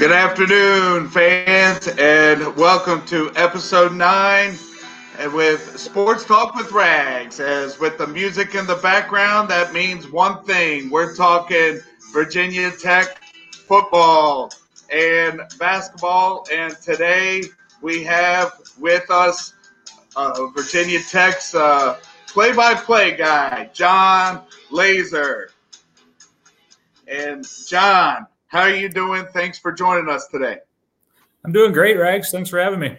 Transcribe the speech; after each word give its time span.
Good 0.00 0.12
afternoon, 0.12 1.10
fans, 1.10 1.86
and 1.98 2.56
welcome 2.56 3.04
to 3.04 3.30
episode 3.36 3.92
nine 3.92 4.56
with 5.34 5.78
Sports 5.78 6.24
Talk 6.24 6.54
with 6.54 6.72
Rags. 6.72 7.38
As 7.38 7.78
with 7.78 7.98
the 7.98 8.06
music 8.06 8.54
in 8.54 8.66
the 8.66 8.76
background, 8.76 9.50
that 9.50 9.74
means 9.74 10.10
one 10.10 10.42
thing 10.44 10.88
we're 10.88 11.14
talking 11.14 11.80
Virginia 12.14 12.70
Tech 12.70 13.22
football 13.52 14.50
and 14.90 15.42
basketball. 15.58 16.46
And 16.50 16.74
today 16.80 17.42
we 17.82 18.02
have 18.04 18.52
with 18.78 19.04
us 19.10 19.52
uh, 20.16 20.46
Virginia 20.56 21.00
Tech's 21.02 21.50
play 22.26 22.52
by 22.54 22.72
play 22.72 23.18
guy, 23.18 23.68
John 23.74 24.44
Laaser. 24.70 25.50
And 27.06 27.46
John, 27.68 28.26
how 28.50 28.62
are 28.62 28.74
you 28.74 28.88
doing? 28.88 29.26
Thanks 29.32 29.58
for 29.58 29.70
joining 29.70 30.08
us 30.08 30.26
today. 30.26 30.58
I'm 31.44 31.52
doing 31.52 31.72
great, 31.72 31.96
Rags. 31.96 32.32
Thanks 32.32 32.50
for 32.50 32.60
having 32.60 32.80
me. 32.80 32.98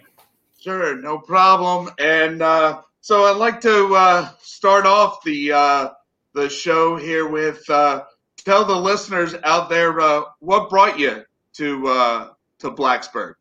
Sure, 0.58 0.96
no 0.96 1.18
problem. 1.18 1.90
And 1.98 2.40
uh, 2.40 2.80
so 3.02 3.24
I'd 3.24 3.36
like 3.36 3.60
to 3.60 3.94
uh, 3.94 4.30
start 4.40 4.86
off 4.86 5.22
the 5.24 5.52
uh, 5.52 5.88
the 6.32 6.48
show 6.48 6.96
here 6.96 7.28
with 7.28 7.68
uh, 7.68 8.04
tell 8.38 8.64
the 8.64 8.74
listeners 8.74 9.34
out 9.44 9.68
there 9.68 10.00
uh, 10.00 10.22
what 10.38 10.70
brought 10.70 10.98
you 10.98 11.22
to 11.54 11.86
uh, 11.86 12.28
to 12.60 12.70
Blacksburg. 12.70 13.34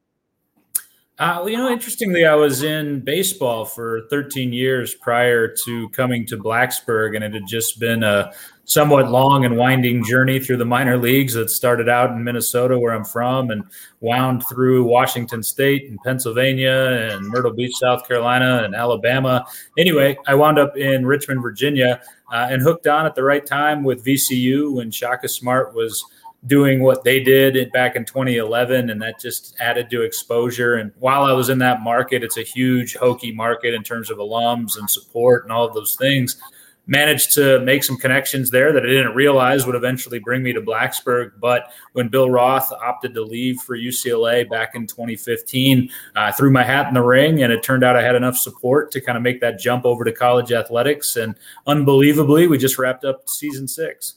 Uh, 1.22 1.46
you 1.46 1.56
know, 1.56 1.70
interestingly, 1.70 2.26
I 2.26 2.34
was 2.34 2.64
in 2.64 3.02
baseball 3.02 3.64
for 3.64 4.08
13 4.10 4.52
years 4.52 4.96
prior 4.96 5.54
to 5.66 5.88
coming 5.90 6.26
to 6.26 6.36
Blacksburg, 6.36 7.16
and 7.16 7.24
it 7.24 7.32
had 7.32 7.46
just 7.46 7.80
been 7.80 8.02
a 8.02 8.34
somewhat 8.66 9.12
long 9.12 9.46
and 9.46 9.56
winding 9.56 10.04
journey 10.04 10.40
through 10.40 10.58
the 10.58 10.66
minor 10.66 10.98
leagues 10.98 11.36
that 11.36 11.52
started 11.52 11.88
out 11.88 12.10
in 12.10 12.24
Minnesota, 12.24 12.80
where 12.80 12.92
I'm 12.92 13.06
from, 13.06 13.52
and 13.52 13.64
wound 14.00 14.46
through 14.50 14.84
Washington 14.86 15.44
State 15.44 15.88
and 15.92 16.00
Pennsylvania 16.04 17.12
and 17.12 17.28
Myrtle 17.28 17.54
Beach, 17.54 17.76
South 17.76 18.08
Carolina, 18.08 18.64
and 18.64 18.74
Alabama. 18.74 19.46
Anyway, 19.78 20.18
I 20.26 20.34
wound 20.34 20.58
up 20.58 20.76
in 20.76 21.06
Richmond, 21.06 21.44
Virginia, 21.44 22.02
uh, 22.34 22.48
and 22.50 22.64
hooked 22.64 22.88
on 22.88 23.06
at 23.06 23.14
the 23.14 23.24
right 23.24 23.46
time 23.46 23.84
with 23.84 24.04
VCU 24.04 24.74
when 24.74 24.90
Shaka 24.90 25.30
Smart 25.30 25.76
was– 25.76 26.04
doing 26.48 26.82
what 26.82 27.04
they 27.04 27.20
did 27.20 27.72
back 27.72 27.96
in 27.96 28.04
2011 28.04 28.90
and 28.90 29.02
that 29.02 29.20
just 29.20 29.56
added 29.60 29.90
to 29.92 30.02
exposure. 30.02 30.76
And 30.76 30.92
while 31.00 31.24
i 31.24 31.34
was 31.34 31.50
in 31.50 31.60
that 31.60 31.82
market 31.82 32.24
it's 32.24 32.38
a 32.38 32.44
huge 32.44 32.96
Hokie 32.96 33.36
market 33.36 33.74
in 33.74 33.84
terms 33.84 34.10
of 34.10 34.18
alums 34.18 34.78
and 34.78 34.90
support 34.90 35.44
and 35.44 35.52
all 35.52 35.66
of 35.66 35.74
those 35.74 35.96
things. 35.96 36.42
Managed 36.88 37.36
to 37.36 37.60
make 37.60 37.84
some 37.84 37.96
connections 37.96 38.50
there 38.50 38.74
that 38.74 38.84
i 38.84 38.88
didn't 38.88 39.14
realize 39.14 39.68
would 39.68 39.76
eventually 39.76 40.18
bring 40.18 40.42
me 40.42 40.52
to 40.52 40.62
blacksburg. 40.62 41.34
But 41.40 41.72
when 41.94 42.08
bill 42.08 42.32
roth 42.32 42.72
opted 42.72 43.14
to 43.14 43.22
leave 43.22 43.58
for 43.58 43.78
ucla 43.78 44.50
back 44.50 44.74
in 44.74 44.88
2015 44.88 45.92
i 46.16 46.32
threw 46.32 46.50
my 46.50 46.64
hat 46.64 46.88
in 46.88 46.96
the 46.96 47.04
ring 47.04 47.44
and 47.44 47.54
it 47.54 47.62
turned 47.62 47.84
out 47.84 47.96
i 47.96 48.02
had 48.02 48.16
enough 48.16 48.36
support 48.36 48.90
to 48.92 49.00
kind 49.00 49.16
of 49.16 49.22
make 49.22 49.42
that 49.42 49.60
jump 49.60 49.86
over 49.86 50.04
to 50.04 50.12
college 50.12 50.52
athletics. 50.52 51.18
And 51.18 51.36
unbelievably 51.68 52.48
we 52.48 52.58
just 52.58 52.80
wrapped 52.80 53.06
up 53.06 53.30
season 53.30 53.68
six 53.68 54.16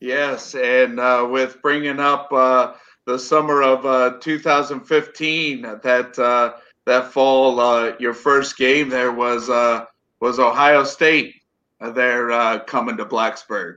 Yes, 0.00 0.54
and 0.54 1.00
uh, 1.00 1.26
with 1.30 1.60
bringing 1.62 1.98
up 1.98 2.32
uh, 2.32 2.74
the 3.06 3.18
summer 3.18 3.62
of 3.62 3.84
uh, 3.84 4.18
2015, 4.20 5.62
that 5.62 6.18
uh, 6.18 6.54
that 6.86 7.12
fall, 7.12 7.58
uh, 7.60 7.92
your 7.98 8.14
first 8.14 8.56
game 8.56 8.88
there 8.88 9.12
was 9.12 9.50
uh, 9.50 9.84
was 10.20 10.38
Ohio 10.38 10.84
State. 10.84 11.34
There 11.80 12.32
uh 12.32 12.58
coming 12.64 12.96
to 12.96 13.04
Blacksburg. 13.04 13.76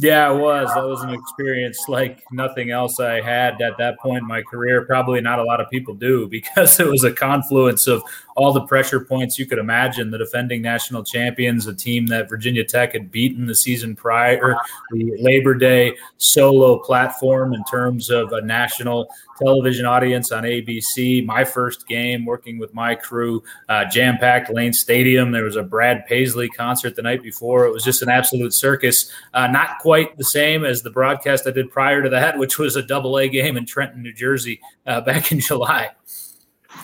Yeah, 0.00 0.32
it 0.32 0.38
was. 0.38 0.72
That 0.74 0.84
was 0.86 1.02
an 1.02 1.10
experience 1.10 1.88
like 1.88 2.22
nothing 2.30 2.70
else 2.70 3.00
I 3.00 3.20
had 3.20 3.60
at 3.60 3.76
that 3.78 3.98
point 3.98 4.18
in 4.18 4.28
my 4.28 4.42
career. 4.42 4.84
Probably 4.84 5.20
not 5.20 5.40
a 5.40 5.42
lot 5.42 5.60
of 5.60 5.68
people 5.70 5.92
do 5.92 6.28
because 6.30 6.78
it 6.78 6.86
was 6.86 7.02
a 7.02 7.12
confluence 7.12 7.88
of 7.88 8.04
all 8.36 8.52
the 8.52 8.64
pressure 8.66 9.00
points 9.00 9.40
you 9.40 9.46
could 9.46 9.58
imagine. 9.58 10.12
The 10.12 10.18
defending 10.18 10.62
national 10.62 11.02
champions, 11.02 11.66
a 11.66 11.74
team 11.74 12.06
that 12.06 12.28
Virginia 12.28 12.64
Tech 12.64 12.92
had 12.92 13.10
beaten 13.10 13.46
the 13.46 13.56
season 13.56 13.96
prior, 13.96 14.56
the 14.92 15.16
Labor 15.20 15.54
Day 15.54 15.96
solo 16.16 16.78
platform 16.78 17.52
in 17.52 17.64
terms 17.64 18.08
of 18.08 18.32
a 18.32 18.40
national 18.40 19.08
television 19.38 19.86
audience 19.86 20.32
on 20.32 20.44
ABC. 20.44 21.24
My 21.24 21.44
first 21.44 21.86
game 21.86 22.24
working 22.24 22.58
with 22.58 22.74
my 22.74 22.94
crew, 22.94 23.42
uh, 23.68 23.84
jam 23.86 24.18
packed 24.18 24.50
Lane 24.50 24.72
Stadium. 24.72 25.30
There 25.32 25.44
was 25.44 25.56
a 25.56 25.62
Brad 25.62 26.06
Paisley 26.06 26.48
concert 26.48 26.96
the 26.96 27.02
night 27.02 27.22
before. 27.22 27.66
It 27.66 27.72
was 27.72 27.84
just 27.84 28.02
an 28.02 28.08
absolute 28.08 28.52
circus. 28.52 29.10
Uh, 29.34 29.46
not 29.46 29.78
quite 29.80 30.16
the 30.16 30.24
same 30.24 30.64
as 30.64 30.82
the 30.82 30.90
broadcast 30.90 31.46
I 31.46 31.50
did 31.50 31.70
prior 31.70 32.02
to 32.02 32.08
that, 32.10 32.38
which 32.38 32.58
was 32.58 32.76
a 32.76 32.82
double 32.82 33.18
A 33.18 33.28
game 33.28 33.56
in 33.56 33.66
Trenton, 33.66 34.02
New 34.02 34.12
Jersey 34.12 34.60
uh, 34.86 35.00
back 35.02 35.32
in 35.32 35.40
July. 35.40 35.90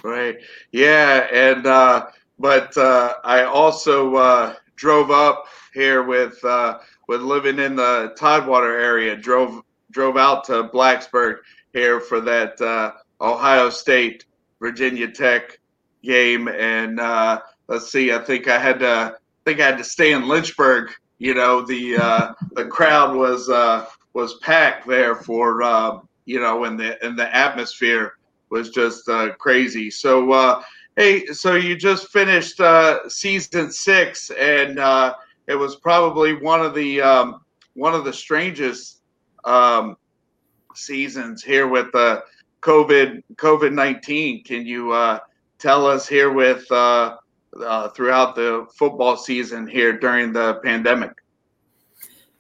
Right. 0.03 0.39
Yeah. 0.73 1.29
And, 1.33 1.67
uh, 1.67 2.07
but 2.39 2.77
uh, 2.77 3.15
I 3.25 3.45
also 3.45 4.15
uh, 4.17 4.55
drove 4.77 5.11
up 5.11 5.47
here 5.73 6.03
with, 6.03 6.39
with 7.09 7.21
living 7.21 7.59
in 7.59 7.77
the 7.77 8.15
Tidewater 8.17 8.79
area, 8.79 9.17
drove 9.17 9.63
drove 9.95 10.17
out 10.17 10.45
to 10.45 10.65
Blacksburg 10.65 11.39
here 11.75 12.01
for 12.01 12.21
that 12.21 12.59
uh, 12.61 12.93
Ohio 13.21 13.69
State 13.69 14.25
Virginia 14.61 15.11
Tech 15.11 15.59
game, 16.03 16.49
and 16.49 16.99
uh, 16.99 17.41
let's 17.69 17.91
see, 17.91 18.13
I 18.13 18.19
think 18.19 18.49
I 18.49 18.59
had 18.59 18.79
to, 18.79 18.89
I 18.89 19.13
think 19.45 19.61
I 19.61 19.67
had 19.67 19.79
to 19.79 19.85
stay 19.85 20.13
in 20.13 20.27
Lynchburg. 20.27 20.93
You 21.19 21.35
know, 21.35 21.61
the 21.61 21.97
uh, 21.97 22.33
the 22.53 22.65
crowd 22.65 23.15
was 23.15 23.51
uh, 23.51 23.87
was 24.15 24.39
packed 24.39 24.87
there 24.87 25.17
for 25.17 25.63
uh, 25.63 25.99
you 26.25 26.41
know, 26.41 26.65
and 26.65 26.79
the 26.79 27.03
and 27.05 27.19
the 27.19 27.35
atmosphere 27.35 28.15
was 28.51 28.71
just 28.71 29.09
uh, 29.09 29.35
crazy. 29.35 29.91
So, 29.91 30.63
hey, 30.97 31.27
so 31.27 31.55
you 31.55 31.77
just 31.77 32.09
finished 32.09 32.61
season 33.09 33.71
six, 33.71 34.31
and 34.31 34.79
it 35.47 35.55
was 35.55 35.77
probably 35.77 36.35
one 36.35 36.61
of 36.61 36.75
the 36.75 37.01
um, 37.01 37.41
one 37.75 37.95
of 37.95 38.05
the 38.05 38.13
strangest 38.13 39.03
um, 39.45 39.97
seasons 40.77 41.43
here 41.43 41.67
with 41.69 41.93
the 41.93 42.23
COVID 42.63 43.23
COVID 43.37 43.73
nineteen. 43.73 44.43
Can 44.45 44.67
you 44.67 44.93
uh, 44.93 45.19
tell 45.59 45.87
us 45.87 46.09
here 46.09 46.33
with 46.33 46.71
uh, 46.71 47.17
uh, 47.61 47.89
throughout 47.91 48.35
the 48.35 48.67
football 48.77 49.17
season 49.17 49.67
here 49.67 49.99
during 49.99 50.33
the 50.33 50.55
pandemic? 50.65 51.13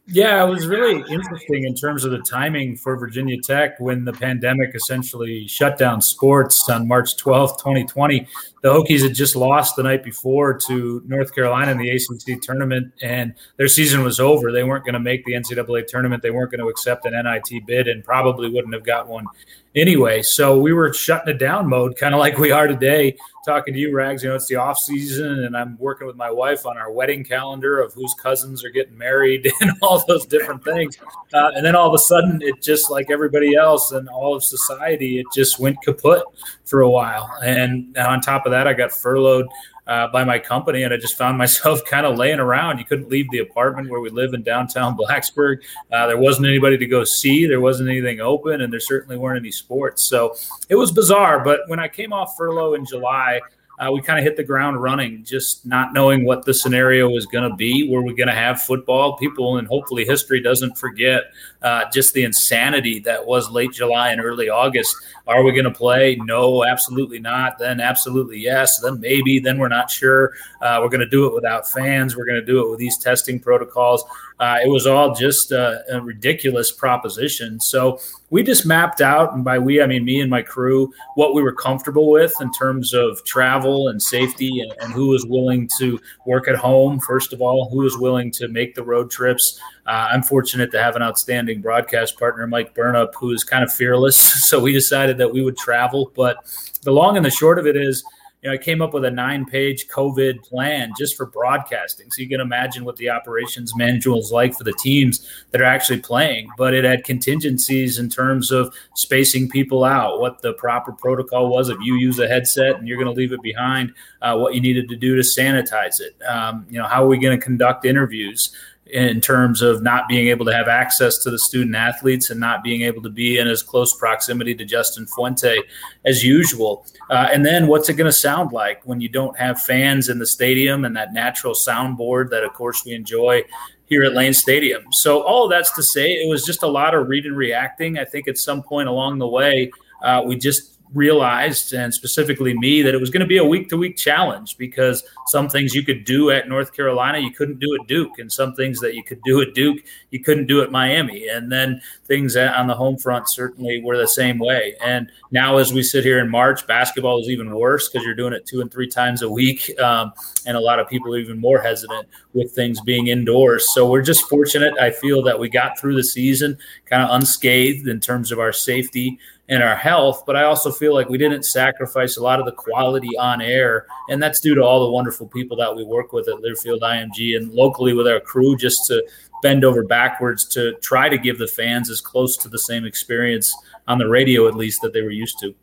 Yeah, 0.06 0.44
it 0.44 0.50
was 0.50 0.66
really 0.66 1.02
interesting 1.10 1.64
in 1.64 1.74
terms 1.74 2.04
of 2.04 2.10
the 2.10 2.18
timing 2.18 2.76
for 2.76 2.94
Virginia 2.94 3.40
Tech 3.40 3.80
when 3.80 4.04
the 4.04 4.12
pandemic 4.12 4.74
essentially 4.74 5.48
shut 5.48 5.78
down 5.78 6.02
sports 6.02 6.68
on 6.68 6.86
March 6.86 7.16
12th, 7.16 7.58
2020. 7.58 8.28
The 8.60 8.68
Hokies 8.68 9.02
had 9.02 9.14
just 9.14 9.34
lost 9.34 9.76
the 9.76 9.82
night 9.82 10.04
before 10.04 10.58
to 10.66 11.02
North 11.06 11.34
Carolina 11.34 11.72
in 11.72 11.78
the 11.78 11.88
ACC 11.88 12.42
tournament, 12.42 12.92
and 13.00 13.32
their 13.56 13.66
season 13.68 14.04
was 14.04 14.20
over. 14.20 14.52
They 14.52 14.62
weren't 14.62 14.84
going 14.84 14.92
to 14.92 15.00
make 15.00 15.24
the 15.24 15.32
NCAA 15.32 15.86
tournament. 15.86 16.22
They 16.22 16.30
weren't 16.30 16.50
going 16.50 16.60
to 16.60 16.68
accept 16.68 17.06
an 17.06 17.14
NIT 17.14 17.64
bid 17.66 17.88
and 17.88 18.04
probably 18.04 18.50
wouldn't 18.50 18.74
have 18.74 18.84
got 18.84 19.08
one 19.08 19.24
anyway. 19.74 20.22
So 20.22 20.58
we 20.58 20.72
were 20.72 20.92
shutting 20.92 21.34
it 21.34 21.38
down 21.38 21.68
mode, 21.68 21.96
kind 21.96 22.14
of 22.14 22.20
like 22.20 22.38
we 22.38 22.50
are 22.50 22.66
today, 22.66 23.16
talking 23.44 23.74
to 23.74 23.80
you, 23.80 23.94
Rags. 23.94 24.22
You 24.22 24.30
know, 24.30 24.36
it's 24.36 24.46
the 24.46 24.56
off 24.56 24.78
season, 24.78 25.44
and 25.44 25.56
I'm 25.56 25.76
working 25.78 26.06
with 26.06 26.16
my 26.16 26.30
wife 26.30 26.66
on 26.66 26.78
our 26.78 26.90
wedding 26.90 27.24
calendar 27.24 27.80
of 27.80 27.92
whose 27.92 28.14
cousins 28.14 28.64
are 28.64 28.70
getting 28.70 28.96
married 28.96 29.50
and 29.60 29.72
all 29.82 30.04
those 30.06 30.26
different 30.26 30.64
things. 30.64 30.98
Uh, 31.32 31.50
and 31.54 31.64
then 31.64 31.76
all 31.76 31.88
of 31.88 31.94
a 31.94 31.98
sudden, 31.98 32.40
it 32.42 32.62
just 32.62 32.90
like 32.90 33.10
everybody 33.10 33.54
else 33.54 33.92
and 33.92 34.08
all 34.08 34.34
of 34.34 34.44
society, 34.44 35.18
it 35.18 35.26
just 35.34 35.58
went 35.58 35.80
kaput 35.82 36.24
for 36.64 36.80
a 36.80 36.90
while. 36.90 37.30
And 37.44 37.96
on 37.98 38.20
top 38.20 38.46
of 38.46 38.52
that, 38.52 38.66
I 38.66 38.72
got 38.72 38.92
furloughed 38.92 39.46
uh, 39.86 40.08
by 40.08 40.24
my 40.24 40.38
company, 40.38 40.82
and 40.82 40.92
I 40.92 40.96
just 40.96 41.16
found 41.16 41.38
myself 41.44 41.84
kind 41.84 42.06
of 42.06 42.16
laying 42.18 42.40
around. 42.40 42.78
You 42.78 42.84
couldn't 42.84 43.08
leave 43.08 43.30
the 43.30 43.38
apartment 43.38 43.90
where 43.90 44.00
we 44.00 44.10
live 44.10 44.34
in 44.34 44.42
downtown 44.42 44.96
Blacksburg. 44.98 45.58
Uh, 45.92 46.06
there 46.06 46.18
wasn't 46.18 46.46
anybody 46.46 46.78
to 46.78 46.86
go 46.86 47.04
see. 47.04 47.46
There 47.46 47.60
wasn't 47.60 47.88
anything 47.88 48.20
open, 48.20 48.60
and 48.60 48.72
there 48.72 48.80
certainly 48.80 49.16
weren't 49.16 49.38
any 49.38 49.50
sports. 49.50 50.08
So 50.08 50.34
it 50.68 50.76
was 50.76 50.92
bizarre. 50.92 51.42
But 51.42 51.60
when 51.66 51.78
I 51.78 51.88
came 51.88 52.12
off 52.12 52.34
furlough 52.36 52.74
in 52.74 52.84
July, 52.86 53.40
uh, 53.78 53.90
we 53.90 54.00
kind 54.00 54.18
of 54.18 54.24
hit 54.24 54.36
the 54.36 54.44
ground 54.44 54.80
running, 54.80 55.24
just 55.24 55.66
not 55.66 55.92
knowing 55.92 56.24
what 56.24 56.44
the 56.44 56.54
scenario 56.54 57.08
was 57.08 57.26
going 57.26 57.48
to 57.48 57.56
be. 57.56 57.88
Were 57.90 58.02
we 58.02 58.14
going 58.14 58.28
to 58.28 58.34
have 58.34 58.62
football? 58.62 59.16
People, 59.16 59.58
and 59.58 59.66
hopefully 59.66 60.04
history 60.04 60.40
doesn't 60.40 60.78
forget 60.78 61.24
uh, 61.62 61.84
just 61.92 62.14
the 62.14 62.22
insanity 62.22 63.00
that 63.00 63.26
was 63.26 63.50
late 63.50 63.72
July 63.72 64.10
and 64.10 64.20
early 64.20 64.48
August. 64.48 64.94
Are 65.26 65.42
we 65.42 65.52
going 65.52 65.64
to 65.64 65.72
play? 65.72 66.16
No, 66.16 66.64
absolutely 66.64 67.18
not. 67.18 67.58
Then 67.58 67.80
absolutely 67.80 68.38
yes. 68.38 68.78
Then 68.80 69.00
maybe. 69.00 69.40
Then 69.40 69.58
we're 69.58 69.68
not 69.68 69.90
sure. 69.90 70.32
Uh, 70.60 70.78
we're 70.80 70.90
going 70.90 71.00
to 71.00 71.08
do 71.08 71.26
it 71.26 71.34
without 71.34 71.68
fans. 71.68 72.16
We're 72.16 72.26
going 72.26 72.40
to 72.40 72.46
do 72.46 72.64
it 72.64 72.70
with 72.70 72.78
these 72.78 72.98
testing 72.98 73.40
protocols. 73.40 74.04
Uh, 74.38 74.58
it 74.64 74.68
was 74.68 74.86
all 74.86 75.14
just 75.14 75.52
a, 75.52 75.82
a 75.90 76.00
ridiculous 76.00 76.70
proposition. 76.70 77.60
So 77.60 77.98
we 78.34 78.42
just 78.42 78.66
mapped 78.66 79.00
out, 79.00 79.32
and 79.32 79.44
by 79.44 79.60
we 79.60 79.80
I 79.80 79.86
mean 79.86 80.04
me 80.04 80.20
and 80.20 80.28
my 80.28 80.42
crew, 80.42 80.92
what 81.14 81.34
we 81.34 81.42
were 81.42 81.52
comfortable 81.52 82.10
with 82.10 82.34
in 82.40 82.50
terms 82.50 82.92
of 82.92 83.22
travel 83.22 83.86
and 83.86 84.02
safety 84.02 84.58
and, 84.58 84.72
and, 84.80 84.92
was 85.08 85.24
willing 85.24 85.70
to 85.78 86.00
work 86.26 86.48
at 86.48 86.56
home, 86.56 86.98
first 86.98 87.32
of 87.32 87.40
all, 87.40 87.70
who 87.70 87.84
was 87.84 87.96
willing 87.96 88.32
to 88.32 88.48
make 88.48 88.74
the 88.74 88.82
road 88.82 89.08
trips. 89.08 89.60
Uh, 89.86 90.08
I'm 90.10 90.24
fortunate 90.24 90.72
to 90.72 90.82
have 90.82 90.96
an 90.96 91.02
outstanding 91.02 91.60
broadcast 91.60 92.18
partner, 92.18 92.44
Mike 92.48 92.74
Burnop, 92.74 93.14
who 93.14 93.30
is 93.30 93.44
kind 93.44 93.62
of 93.62 93.72
fearless. 93.72 94.16
So 94.54 94.60
we 94.60 94.72
decided 94.72 95.16
that 95.18 95.32
we 95.32 95.42
would 95.42 95.56
travel. 95.56 96.10
But 96.16 96.36
the 96.82 96.90
long 96.90 97.16
and 97.16 97.24
the 97.24 97.30
short 97.30 97.60
of 97.60 97.68
it 97.68 97.76
is, 97.76 98.04
you 98.44 98.50
know, 98.50 98.54
I 98.54 98.58
came 98.58 98.82
up 98.82 98.92
with 98.92 99.06
a 99.06 99.10
nine 99.10 99.46
page 99.46 99.88
COVID 99.88 100.42
plan 100.42 100.92
just 100.98 101.16
for 101.16 101.24
broadcasting. 101.24 102.10
So 102.10 102.20
you 102.20 102.28
can 102.28 102.42
imagine 102.42 102.84
what 102.84 102.96
the 102.96 103.08
operations 103.08 103.74
manual 103.74 104.18
is 104.18 104.30
like 104.30 104.54
for 104.54 104.64
the 104.64 104.74
teams 104.74 105.26
that 105.50 105.62
are 105.62 105.64
actually 105.64 106.00
playing. 106.00 106.50
But 106.58 106.74
it 106.74 106.84
had 106.84 107.04
contingencies 107.04 107.98
in 107.98 108.10
terms 108.10 108.50
of 108.50 108.74
spacing 108.96 109.48
people 109.48 109.82
out, 109.82 110.20
what 110.20 110.42
the 110.42 110.52
proper 110.52 110.92
protocol 110.92 111.48
was 111.48 111.70
if 111.70 111.78
you 111.80 111.96
use 111.96 112.18
a 112.18 112.28
headset 112.28 112.76
and 112.76 112.86
you're 112.86 113.02
going 113.02 113.12
to 113.12 113.18
leave 113.18 113.32
it 113.32 113.40
behind, 113.40 113.94
uh, 114.20 114.36
what 114.36 114.54
you 114.54 114.60
needed 114.60 114.90
to 114.90 114.96
do 114.96 115.16
to 115.16 115.22
sanitize 115.22 116.00
it. 116.00 116.14
Um, 116.28 116.66
you 116.68 116.78
know, 116.78 116.86
how 116.86 117.02
are 117.02 117.08
we 117.08 117.18
going 117.18 117.38
to 117.38 117.42
conduct 117.42 117.86
interviews? 117.86 118.54
In 118.94 119.20
terms 119.20 119.60
of 119.60 119.82
not 119.82 120.06
being 120.06 120.28
able 120.28 120.44
to 120.44 120.52
have 120.54 120.68
access 120.68 121.18
to 121.18 121.28
the 121.28 121.38
student 121.38 121.74
athletes 121.74 122.30
and 122.30 122.38
not 122.38 122.62
being 122.62 122.82
able 122.82 123.02
to 123.02 123.10
be 123.10 123.38
in 123.38 123.48
as 123.48 123.60
close 123.60 123.92
proximity 123.98 124.54
to 124.54 124.64
Justin 124.64 125.04
Fuente 125.04 125.58
as 126.04 126.22
usual. 126.22 126.86
Uh, 127.10 127.28
and 127.32 127.44
then 127.44 127.66
what's 127.66 127.88
it 127.88 127.94
going 127.94 128.06
to 128.06 128.12
sound 128.12 128.52
like 128.52 128.80
when 128.84 129.00
you 129.00 129.08
don't 129.08 129.36
have 129.36 129.60
fans 129.60 130.08
in 130.08 130.20
the 130.20 130.26
stadium 130.26 130.84
and 130.84 130.96
that 130.96 131.12
natural 131.12 131.54
soundboard 131.54 132.30
that, 132.30 132.44
of 132.44 132.52
course, 132.52 132.84
we 132.84 132.92
enjoy 132.92 133.42
here 133.86 134.04
at 134.04 134.14
Lane 134.14 134.32
Stadium. 134.32 134.84
So 134.92 135.22
all 135.22 135.48
that's 135.48 135.72
to 135.72 135.82
say, 135.82 136.12
it 136.12 136.28
was 136.28 136.44
just 136.44 136.62
a 136.62 136.68
lot 136.68 136.94
of 136.94 137.08
read 137.08 137.26
and 137.26 137.36
reacting. 137.36 137.98
I 137.98 138.04
think 138.04 138.28
at 138.28 138.38
some 138.38 138.62
point 138.62 138.88
along 138.88 139.18
the 139.18 139.26
way, 139.26 139.72
uh, 140.04 140.22
we 140.24 140.36
just 140.36 140.73
realized, 140.92 141.72
and 141.72 141.92
specifically 141.92 142.54
me, 142.54 142.82
that 142.82 142.94
it 142.94 143.00
was 143.00 143.10
going 143.10 143.20
to 143.20 143.26
be 143.26 143.38
a 143.38 143.44
week 143.44 143.68
to 143.68 143.76
week 143.76 143.96
challenge 143.96 144.56
because 144.58 145.02
some 145.26 145.48
things 145.48 145.74
you 145.74 145.82
could 145.82 146.04
do 146.04 146.30
at 146.30 146.48
North 146.48 146.72
Carolina, 146.72 147.18
you 147.18 147.30
couldn't 147.30 147.58
do 147.58 147.74
at 147.80 147.86
Duke, 147.86 148.18
and 148.18 148.30
some 148.30 148.54
things 148.54 148.80
that 148.80 148.94
you 148.94 149.02
could 149.02 149.20
do 149.22 149.40
at 149.40 149.54
Duke, 149.54 149.82
you 150.10 150.20
couldn't 150.20 150.46
do 150.46 150.62
at 150.62 150.70
Miami. 150.70 151.28
And 151.28 151.50
then 151.50 151.80
things 152.04 152.36
on 152.36 152.66
the 152.66 152.74
home 152.74 152.98
front 152.98 153.28
certainly 153.28 153.80
were 153.82 153.96
the 153.96 154.06
same 154.06 154.38
way. 154.38 154.74
And 154.84 155.10
now, 155.30 155.56
as 155.56 155.72
we 155.72 155.82
sit 155.82 156.04
here 156.04 156.18
in 156.18 156.30
March, 156.30 156.66
basketball 156.66 157.20
is 157.20 157.28
even 157.28 157.54
worse 157.54 157.88
because 157.88 158.04
you're 158.04 158.14
doing 158.14 158.32
it 158.32 158.46
two 158.46 158.60
and 158.60 158.70
three 158.70 158.88
times 158.88 159.22
a 159.22 159.30
week. 159.30 159.78
Um, 159.80 160.12
and 160.46 160.56
a 160.56 160.60
lot 160.60 160.78
of 160.78 160.88
people 160.88 161.14
are 161.14 161.18
even 161.18 161.40
more 161.40 161.60
hesitant 161.60 162.08
with 162.34 162.52
things 162.52 162.80
being 162.80 163.08
indoors. 163.08 163.72
So 163.72 163.90
we're 163.90 164.02
just 164.02 164.28
fortunate, 164.28 164.74
I 164.80 164.90
feel, 164.90 165.22
that 165.22 165.38
we 165.38 165.48
got 165.48 165.78
through 165.78 165.94
the 165.94 166.04
season 166.04 166.58
kind 166.86 167.02
of 167.02 167.10
unscathed 167.10 167.88
in 167.88 168.00
terms 168.00 168.30
of 168.30 168.38
our 168.38 168.52
safety 168.52 169.18
and 169.48 169.62
our 169.62 169.76
health, 169.76 170.24
but 170.26 170.36
I 170.36 170.44
also 170.44 170.70
feel 170.70 170.94
like 170.94 171.08
we 171.08 171.18
didn't 171.18 171.44
sacrifice 171.44 172.16
a 172.16 172.22
lot 172.22 172.40
of 172.40 172.46
the 172.46 172.52
quality 172.52 173.16
on 173.18 173.42
air. 173.42 173.86
And 174.08 174.22
that's 174.22 174.40
due 174.40 174.54
to 174.54 174.62
all 174.62 174.84
the 174.84 174.90
wonderful 174.90 175.26
people 175.26 175.56
that 175.58 175.74
we 175.74 175.84
work 175.84 176.12
with 176.12 176.28
at 176.28 176.36
Learfield 176.36 176.80
IMG 176.80 177.36
and 177.36 177.52
locally 177.52 177.92
with 177.92 178.06
our 178.06 178.20
crew 178.20 178.56
just 178.56 178.86
to 178.86 179.06
bend 179.42 179.64
over 179.64 179.84
backwards 179.84 180.46
to 180.46 180.72
try 180.76 181.10
to 181.10 181.18
give 181.18 181.38
the 181.38 181.46
fans 181.46 181.90
as 181.90 182.00
close 182.00 182.36
to 182.38 182.48
the 182.48 182.58
same 182.58 182.86
experience 182.86 183.54
on 183.86 183.98
the 183.98 184.08
radio, 184.08 184.48
at 184.48 184.54
least, 184.54 184.80
that 184.80 184.94
they 184.94 185.02
were 185.02 185.10
used 185.10 185.38
to. 185.40 185.54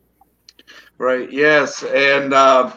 Right. 0.98 1.30
Yes. 1.32 1.82
And 1.82 2.32
uh, 2.32 2.76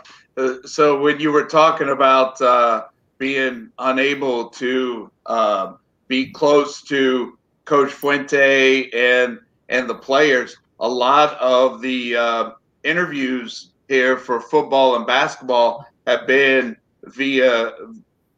so 0.66 1.00
when 1.00 1.20
you 1.20 1.32
were 1.32 1.46
talking 1.46 1.90
about 1.90 2.42
uh, 2.42 2.86
being 3.20 3.70
unable 3.78 4.50
to 4.50 5.12
uh, 5.28 5.74
be 6.08 6.32
close 6.32 6.82
to 6.84 7.38
Coach 7.66 7.92
Fuente 7.92 8.90
and 8.92 9.40
and 9.70 9.90
the 9.90 9.96
players, 9.96 10.58
a 10.80 10.88
lot 10.88 11.34
of 11.40 11.82
the 11.82 12.16
uh, 12.16 12.52
interviews 12.84 13.72
here 13.88 14.18
for 14.18 14.40
football 14.42 14.96
and 14.96 15.06
basketball 15.06 15.86
have 16.08 16.28
been 16.28 16.76
via 17.04 17.72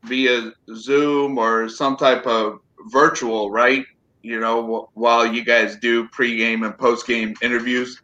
via 0.04 0.52
Zoom 0.74 1.38
or 1.38 1.68
some 1.68 1.98
type 1.98 2.26
of 2.26 2.60
virtual, 2.92 3.52
right? 3.52 3.86
You 4.22 4.40
know, 4.40 4.90
while 4.94 5.26
you 5.26 5.44
guys 5.44 5.78
do 5.78 6.08
pregame 6.10 6.66
and 6.66 6.76
postgame 6.78 7.36
interviews. 7.42 8.02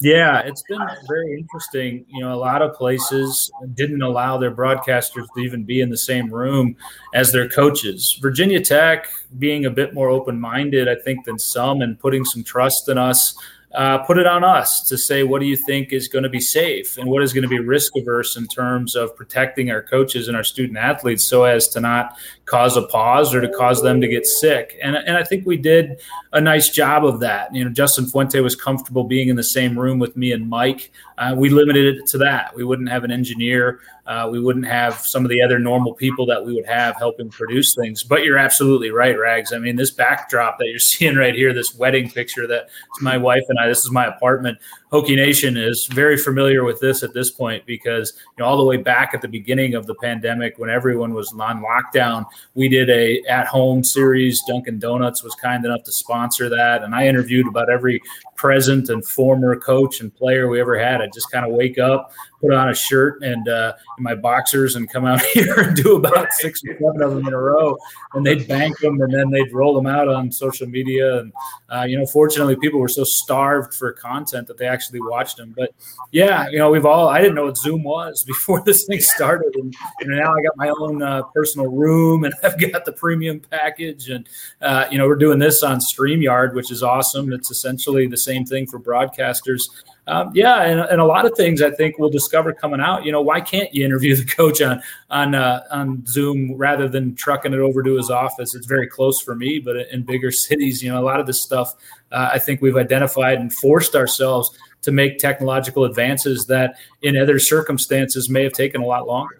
Yeah, 0.00 0.40
it's 0.40 0.62
been 0.62 0.86
very 1.08 1.38
interesting. 1.38 2.04
You 2.08 2.20
know, 2.20 2.34
a 2.34 2.36
lot 2.36 2.60
of 2.60 2.74
places 2.74 3.50
didn't 3.74 4.02
allow 4.02 4.36
their 4.36 4.54
broadcasters 4.54 5.26
to 5.34 5.40
even 5.40 5.64
be 5.64 5.80
in 5.80 5.88
the 5.88 5.96
same 5.96 6.32
room 6.32 6.76
as 7.14 7.32
their 7.32 7.48
coaches. 7.48 8.18
Virginia 8.20 8.60
Tech, 8.60 9.06
being 9.38 9.64
a 9.64 9.70
bit 9.70 9.94
more 9.94 10.10
open 10.10 10.38
minded, 10.38 10.86
I 10.86 10.96
think, 10.96 11.24
than 11.24 11.38
some 11.38 11.80
and 11.80 11.98
putting 11.98 12.26
some 12.26 12.44
trust 12.44 12.90
in 12.90 12.98
us 12.98 13.38
uh, 13.76 13.98
put 13.98 14.16
it 14.16 14.26
on 14.26 14.42
us 14.42 14.82
to 14.88 14.96
say 14.96 15.22
what 15.22 15.40
do 15.40 15.46
you 15.46 15.56
think 15.56 15.92
is 15.92 16.08
going 16.08 16.22
to 16.22 16.30
be 16.30 16.40
safe 16.40 16.96
and 16.96 17.08
what 17.08 17.22
is 17.22 17.32
going 17.32 17.42
to 17.42 17.48
be 17.48 17.58
risk 17.58 17.94
averse 17.96 18.36
in 18.36 18.46
terms 18.46 18.96
of 18.96 19.14
protecting 19.14 19.70
our 19.70 19.82
coaches 19.82 20.28
and 20.28 20.36
our 20.36 20.44
student 20.44 20.78
athletes 20.78 21.24
so 21.24 21.44
as 21.44 21.68
to 21.68 21.78
not 21.78 22.16
cause 22.46 22.76
a 22.76 22.82
pause 22.86 23.34
or 23.34 23.40
to 23.40 23.48
cause 23.50 23.82
them 23.82 24.00
to 24.00 24.08
get 24.08 24.26
sick 24.26 24.78
and, 24.82 24.96
and 24.96 25.16
i 25.16 25.22
think 25.22 25.44
we 25.46 25.56
did 25.56 26.00
a 26.32 26.40
nice 26.40 26.70
job 26.70 27.04
of 27.04 27.20
that 27.20 27.54
you 27.54 27.64
know 27.64 27.70
justin 27.70 28.06
fuente 28.06 28.40
was 28.40 28.56
comfortable 28.56 29.04
being 29.04 29.28
in 29.28 29.36
the 29.36 29.42
same 29.42 29.78
room 29.78 29.98
with 29.98 30.16
me 30.16 30.32
and 30.32 30.48
mike 30.48 30.90
uh, 31.18 31.34
we 31.36 31.48
limited 31.48 31.96
it 31.96 32.06
to 32.06 32.18
that 32.18 32.54
we 32.54 32.64
wouldn't 32.64 32.88
have 32.88 33.04
an 33.04 33.10
engineer 33.10 33.80
uh, 34.06 34.28
we 34.30 34.38
wouldn't 34.38 34.66
have 34.66 34.94
some 35.00 35.24
of 35.24 35.30
the 35.30 35.42
other 35.42 35.58
normal 35.58 35.92
people 35.92 36.24
that 36.26 36.44
we 36.44 36.54
would 36.54 36.66
have 36.66 36.94
helping 36.96 37.28
produce 37.28 37.74
things. 37.74 38.04
But 38.04 38.24
you're 38.24 38.38
absolutely 38.38 38.90
right, 38.90 39.18
Rags. 39.18 39.52
I 39.52 39.58
mean, 39.58 39.74
this 39.74 39.90
backdrop 39.90 40.58
that 40.58 40.68
you're 40.68 40.78
seeing 40.78 41.16
right 41.16 41.34
here, 41.34 41.52
this 41.52 41.74
wedding 41.74 42.08
picture 42.08 42.46
that 42.46 42.68
my 43.00 43.16
wife 43.16 43.42
and 43.48 43.58
I, 43.58 43.66
this 43.66 43.84
is 43.84 43.90
my 43.90 44.06
apartment. 44.06 44.58
Hokie 44.92 45.16
Nation 45.16 45.56
is 45.56 45.86
very 45.86 46.16
familiar 46.16 46.62
with 46.62 46.78
this 46.78 47.02
at 47.02 47.12
this 47.12 47.32
point 47.32 47.66
because 47.66 48.12
you 48.16 48.42
know 48.42 48.48
all 48.48 48.56
the 48.56 48.64
way 48.64 48.76
back 48.76 49.12
at 49.12 49.20
the 49.20 49.28
beginning 49.28 49.74
of 49.74 49.86
the 49.86 49.96
pandemic 49.96 50.56
when 50.58 50.70
everyone 50.70 51.12
was 51.12 51.32
on 51.32 51.62
lockdown, 51.62 52.24
we 52.54 52.68
did 52.68 52.90
a 52.90 53.20
at 53.28 53.46
home 53.46 53.84
series. 53.84 54.42
Dunkin' 54.46 54.78
Donuts 54.78 55.22
was 55.22 55.34
kind 55.34 55.64
enough 55.64 55.82
to 55.84 55.92
sponsor 55.92 56.48
that, 56.48 56.82
and 56.82 56.94
I 56.94 57.06
interviewed 57.06 57.46
about 57.46 57.70
every 57.70 58.00
present 58.34 58.88
and 58.88 59.04
former 59.04 59.56
coach 59.58 60.00
and 60.00 60.14
player 60.14 60.48
we 60.48 60.60
ever 60.60 60.78
had. 60.78 61.00
I 61.00 61.06
just 61.06 61.30
kind 61.30 61.44
of 61.44 61.52
wake 61.52 61.78
up, 61.78 62.12
put 62.40 62.52
on 62.52 62.68
a 62.68 62.74
shirt 62.74 63.22
and 63.22 63.48
uh, 63.48 63.72
my 63.98 64.14
boxers 64.14 64.76
and 64.76 64.90
come 64.90 65.04
out 65.04 65.22
here 65.34 65.54
and 65.60 65.76
do 65.76 65.96
about 65.96 66.32
six 66.32 66.62
or 66.64 66.74
seven 66.74 67.02
of 67.02 67.14
them 67.14 67.26
in 67.26 67.32
a 67.32 67.38
row. 67.38 67.76
And 68.14 68.24
they'd 68.24 68.46
bank 68.46 68.78
them 68.78 69.00
and 69.00 69.12
then 69.12 69.30
they'd 69.30 69.52
roll 69.52 69.74
them 69.74 69.86
out 69.86 70.08
on 70.08 70.30
social 70.30 70.66
media. 70.66 71.18
And, 71.18 71.32
uh, 71.68 71.84
you 71.88 71.98
know, 71.98 72.06
fortunately, 72.06 72.56
people 72.56 72.80
were 72.80 72.88
so 72.88 73.04
starved 73.04 73.74
for 73.74 73.92
content 73.92 74.46
that 74.48 74.58
they 74.58 74.66
actually 74.66 75.00
watched 75.00 75.36
them. 75.36 75.54
But 75.56 75.74
yeah, 76.12 76.48
you 76.48 76.58
know, 76.58 76.70
we've 76.70 76.86
all, 76.86 77.08
I 77.08 77.20
didn't 77.20 77.34
know 77.34 77.46
what 77.46 77.56
Zoom 77.56 77.82
was 77.82 78.22
before 78.26 78.62
this 78.64 78.84
thing 78.86 79.00
started. 79.00 79.54
And 79.54 79.74
you 80.00 80.08
know, 80.08 80.16
now 80.16 80.34
I 80.34 80.42
got 80.42 80.56
my 80.56 80.68
own 80.80 81.02
uh, 81.02 81.22
personal 81.34 81.68
room 81.68 82.24
and 82.24 82.34
I've 82.42 82.58
got 82.60 82.84
the 82.84 82.92
premium 82.92 83.40
package. 83.40 84.08
And, 84.08 84.28
uh, 84.60 84.86
you 84.90 84.98
know, 84.98 85.06
we're 85.06 85.16
doing 85.16 85.38
this 85.38 85.62
on 85.62 85.78
StreamYard, 85.78 86.54
which 86.54 86.70
is 86.70 86.82
awesome. 86.82 87.32
It's 87.32 87.50
essentially 87.50 88.06
the 88.06 88.16
same 88.16 88.44
thing 88.44 88.66
for 88.66 88.78
broadcasters 88.78 89.68
um, 90.08 90.30
yeah, 90.34 90.62
and, 90.62 90.80
and, 90.80 91.00
a 91.00 91.04
lot 91.04 91.26
of 91.26 91.36
things 91.36 91.60
I 91.60 91.70
think 91.70 91.98
we'll 91.98 92.10
discover 92.10 92.52
coming 92.52 92.80
out. 92.80 93.04
You 93.04 93.10
know, 93.10 93.22
why 93.22 93.40
can't 93.40 93.74
you 93.74 93.84
interview 93.84 94.14
the 94.22 94.24
coach 94.24 94.62
on 94.62 94.80
on 95.10 95.34
uh, 95.34 95.62
on 95.70 96.06
Zoom 96.06 96.54
rather 96.54 96.88
than 96.88 97.14
trucking 97.16 97.52
it 97.52 97.58
over 97.58 97.82
to 97.82 97.96
his 97.96 98.10
office? 98.10 98.54
It's 98.54 98.66
very 98.66 98.86
close 98.86 99.20
for 99.20 99.34
me, 99.34 99.58
but 99.58 99.76
in 99.90 100.02
bigger 100.02 100.30
cities, 100.46 100.82
you 100.82 100.92
know, 100.92 101.00
a 101.00 101.04
lot 101.04 101.20
of 101.20 101.26
this 101.26 101.42
stuff 101.42 101.74
uh, 102.12 102.30
I 102.32 102.38
think 102.38 102.62
we've 102.62 102.76
identified 102.76 103.38
and 103.38 103.52
forced 103.52 103.94
ourselves 103.94 104.56
to 104.82 104.92
make 104.92 105.18
technological 105.18 105.84
advances 105.84 106.46
that 106.46 106.76
in 107.02 107.16
other 107.16 107.38
circumstances 107.38 108.30
may 108.30 108.44
have 108.44 108.52
taken 108.52 108.80
a 108.80 108.86
lot 108.86 109.06
longer. 109.06 109.38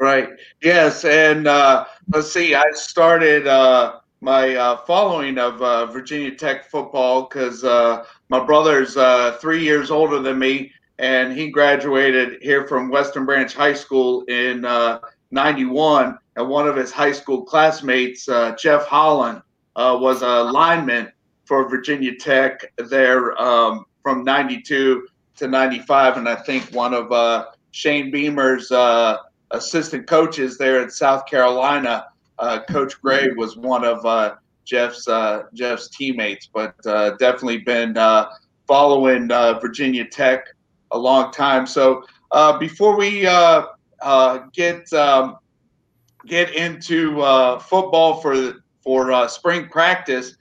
Right. 0.00 0.30
Yes, 0.62 1.04
and 1.04 1.46
uh, 1.46 1.84
let's 2.12 2.32
see. 2.32 2.54
I 2.54 2.64
started 2.72 3.46
uh, 3.46 3.97
my 4.20 4.56
uh, 4.56 4.76
following 4.78 5.38
of 5.38 5.62
uh, 5.62 5.86
Virginia 5.86 6.34
Tech 6.34 6.68
football 6.68 7.22
because 7.22 7.62
uh, 7.62 8.04
my 8.28 8.44
brother's 8.44 8.96
uh, 8.96 9.38
three 9.40 9.62
years 9.62 9.90
older 9.90 10.20
than 10.20 10.38
me, 10.38 10.72
and 10.98 11.32
he 11.32 11.50
graduated 11.50 12.42
here 12.42 12.66
from 12.66 12.90
Western 12.90 13.24
Branch 13.24 13.52
High 13.54 13.74
School 13.74 14.22
in 14.24 14.62
'91. 15.30 16.06
Uh, 16.06 16.16
and 16.36 16.48
one 16.48 16.68
of 16.68 16.76
his 16.76 16.92
high 16.92 17.12
school 17.12 17.42
classmates, 17.42 18.28
uh, 18.28 18.54
Jeff 18.56 18.86
Holland, 18.86 19.42
was 19.76 20.22
a 20.22 20.42
lineman 20.44 21.10
for 21.44 21.68
Virginia 21.68 22.14
Tech 22.16 22.72
there 22.76 23.40
um, 23.40 23.86
from 24.02 24.24
'92 24.24 25.06
to 25.36 25.48
'95, 25.48 26.16
and 26.16 26.28
I 26.28 26.36
think 26.36 26.64
one 26.70 26.94
of 26.94 27.46
Shane 27.70 28.10
Beamer's 28.10 28.72
assistant 29.50 30.06
coaches 30.06 30.58
there 30.58 30.82
in 30.82 30.90
South 30.90 31.26
Carolina 31.26 32.06
uh, 32.38 32.60
Coach 32.68 33.00
Gray 33.00 33.30
was 33.36 33.56
one 33.56 33.84
of 33.84 34.04
uh, 34.04 34.34
Jeff's 34.64 35.08
uh, 35.08 35.44
Jeff's 35.54 35.88
teammates, 35.88 36.48
but 36.52 36.74
uh, 36.86 37.10
definitely 37.18 37.58
been 37.58 37.96
uh, 37.96 38.28
following 38.66 39.28
Virginia 39.28 40.04
Tech 40.04 40.44
a 40.92 40.98
long 40.98 41.32
time. 41.32 41.66
So 41.66 42.04
before 42.58 42.96
we 42.96 43.22
get 43.22 44.92
um, 44.92 45.36
get 46.26 46.54
into 46.54 47.16
football 47.60 48.20
for 48.20 48.54
for 48.82 49.28
spring 49.28 49.68
practice, 49.68 50.36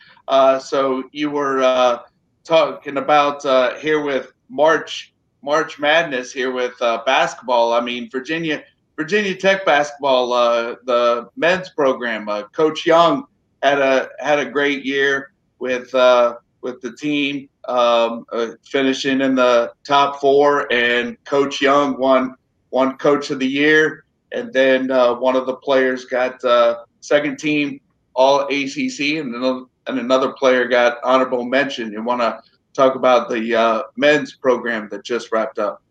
so 0.60 1.04
you 1.12 1.32
were 1.32 2.01
talking 2.44 2.98
about 2.98 3.80
here 3.80 4.01
with 4.01 4.34
March 4.50 5.13
March 5.42 5.80
Madness 5.80 6.34
here 6.34 6.51
with 6.51 6.77
basketball. 7.06 7.72
I 7.72 7.80
mean, 7.80 8.10
Virginia 8.10 8.63
Virginia 8.98 9.36
Tech 9.36 9.63
basketball, 9.63 10.34
uh, 10.34 10.75
the 10.86 11.30
men's 11.36 11.70
program. 11.70 12.27
Uh, 12.27 12.44
Coach 12.48 12.86
Young 12.86 13.25
had 13.62 13.80
a 13.80 14.10
had 14.20 14.39
a 14.39 14.50
great 14.50 14.84
year 14.84 15.32
with 15.60 15.94
uh, 15.94 16.38
with 16.62 16.82
the 16.82 16.94
team, 16.94 17.48
um, 17.68 18.25
uh, 18.32 18.50
finishing 18.66 19.22
in 19.22 19.36
the 19.36 19.72
top 19.84 20.20
four. 20.20 20.72
And 20.74 21.24
Coach 21.25 21.62
Young 21.62 21.98
won 22.00 22.36
won 22.72 22.98
Coach 22.98 23.30
of 23.30 23.38
the 23.38 23.48
Year, 23.48 24.06
and 24.32 24.51
then 24.51 24.89
uh, 24.89 25.13
one 25.13 25.36
of 25.36 25.46
the 25.46 25.56
players 25.58 26.06
got 26.06 26.44
uh, 26.44 26.84
second 27.00 27.38
team 27.38 27.80
All 28.16 28.42
ACC, 28.48 29.20
and 29.20 29.36
another, 29.36 29.66
and 29.86 30.00
another 30.00 30.34
player 30.34 30.68
got 30.68 30.98
honorable 31.04 31.46
mention. 31.46 31.92
You 31.92 32.04
want 32.04 32.22
to 32.22 32.42
talk 32.74 32.96
about 32.96 33.30
the 33.30 33.86
men's 33.96 34.36
program 34.36 34.89
that 34.89 35.04
just 35.04 35.32
wrapped 35.32 35.60
up? 35.60 35.84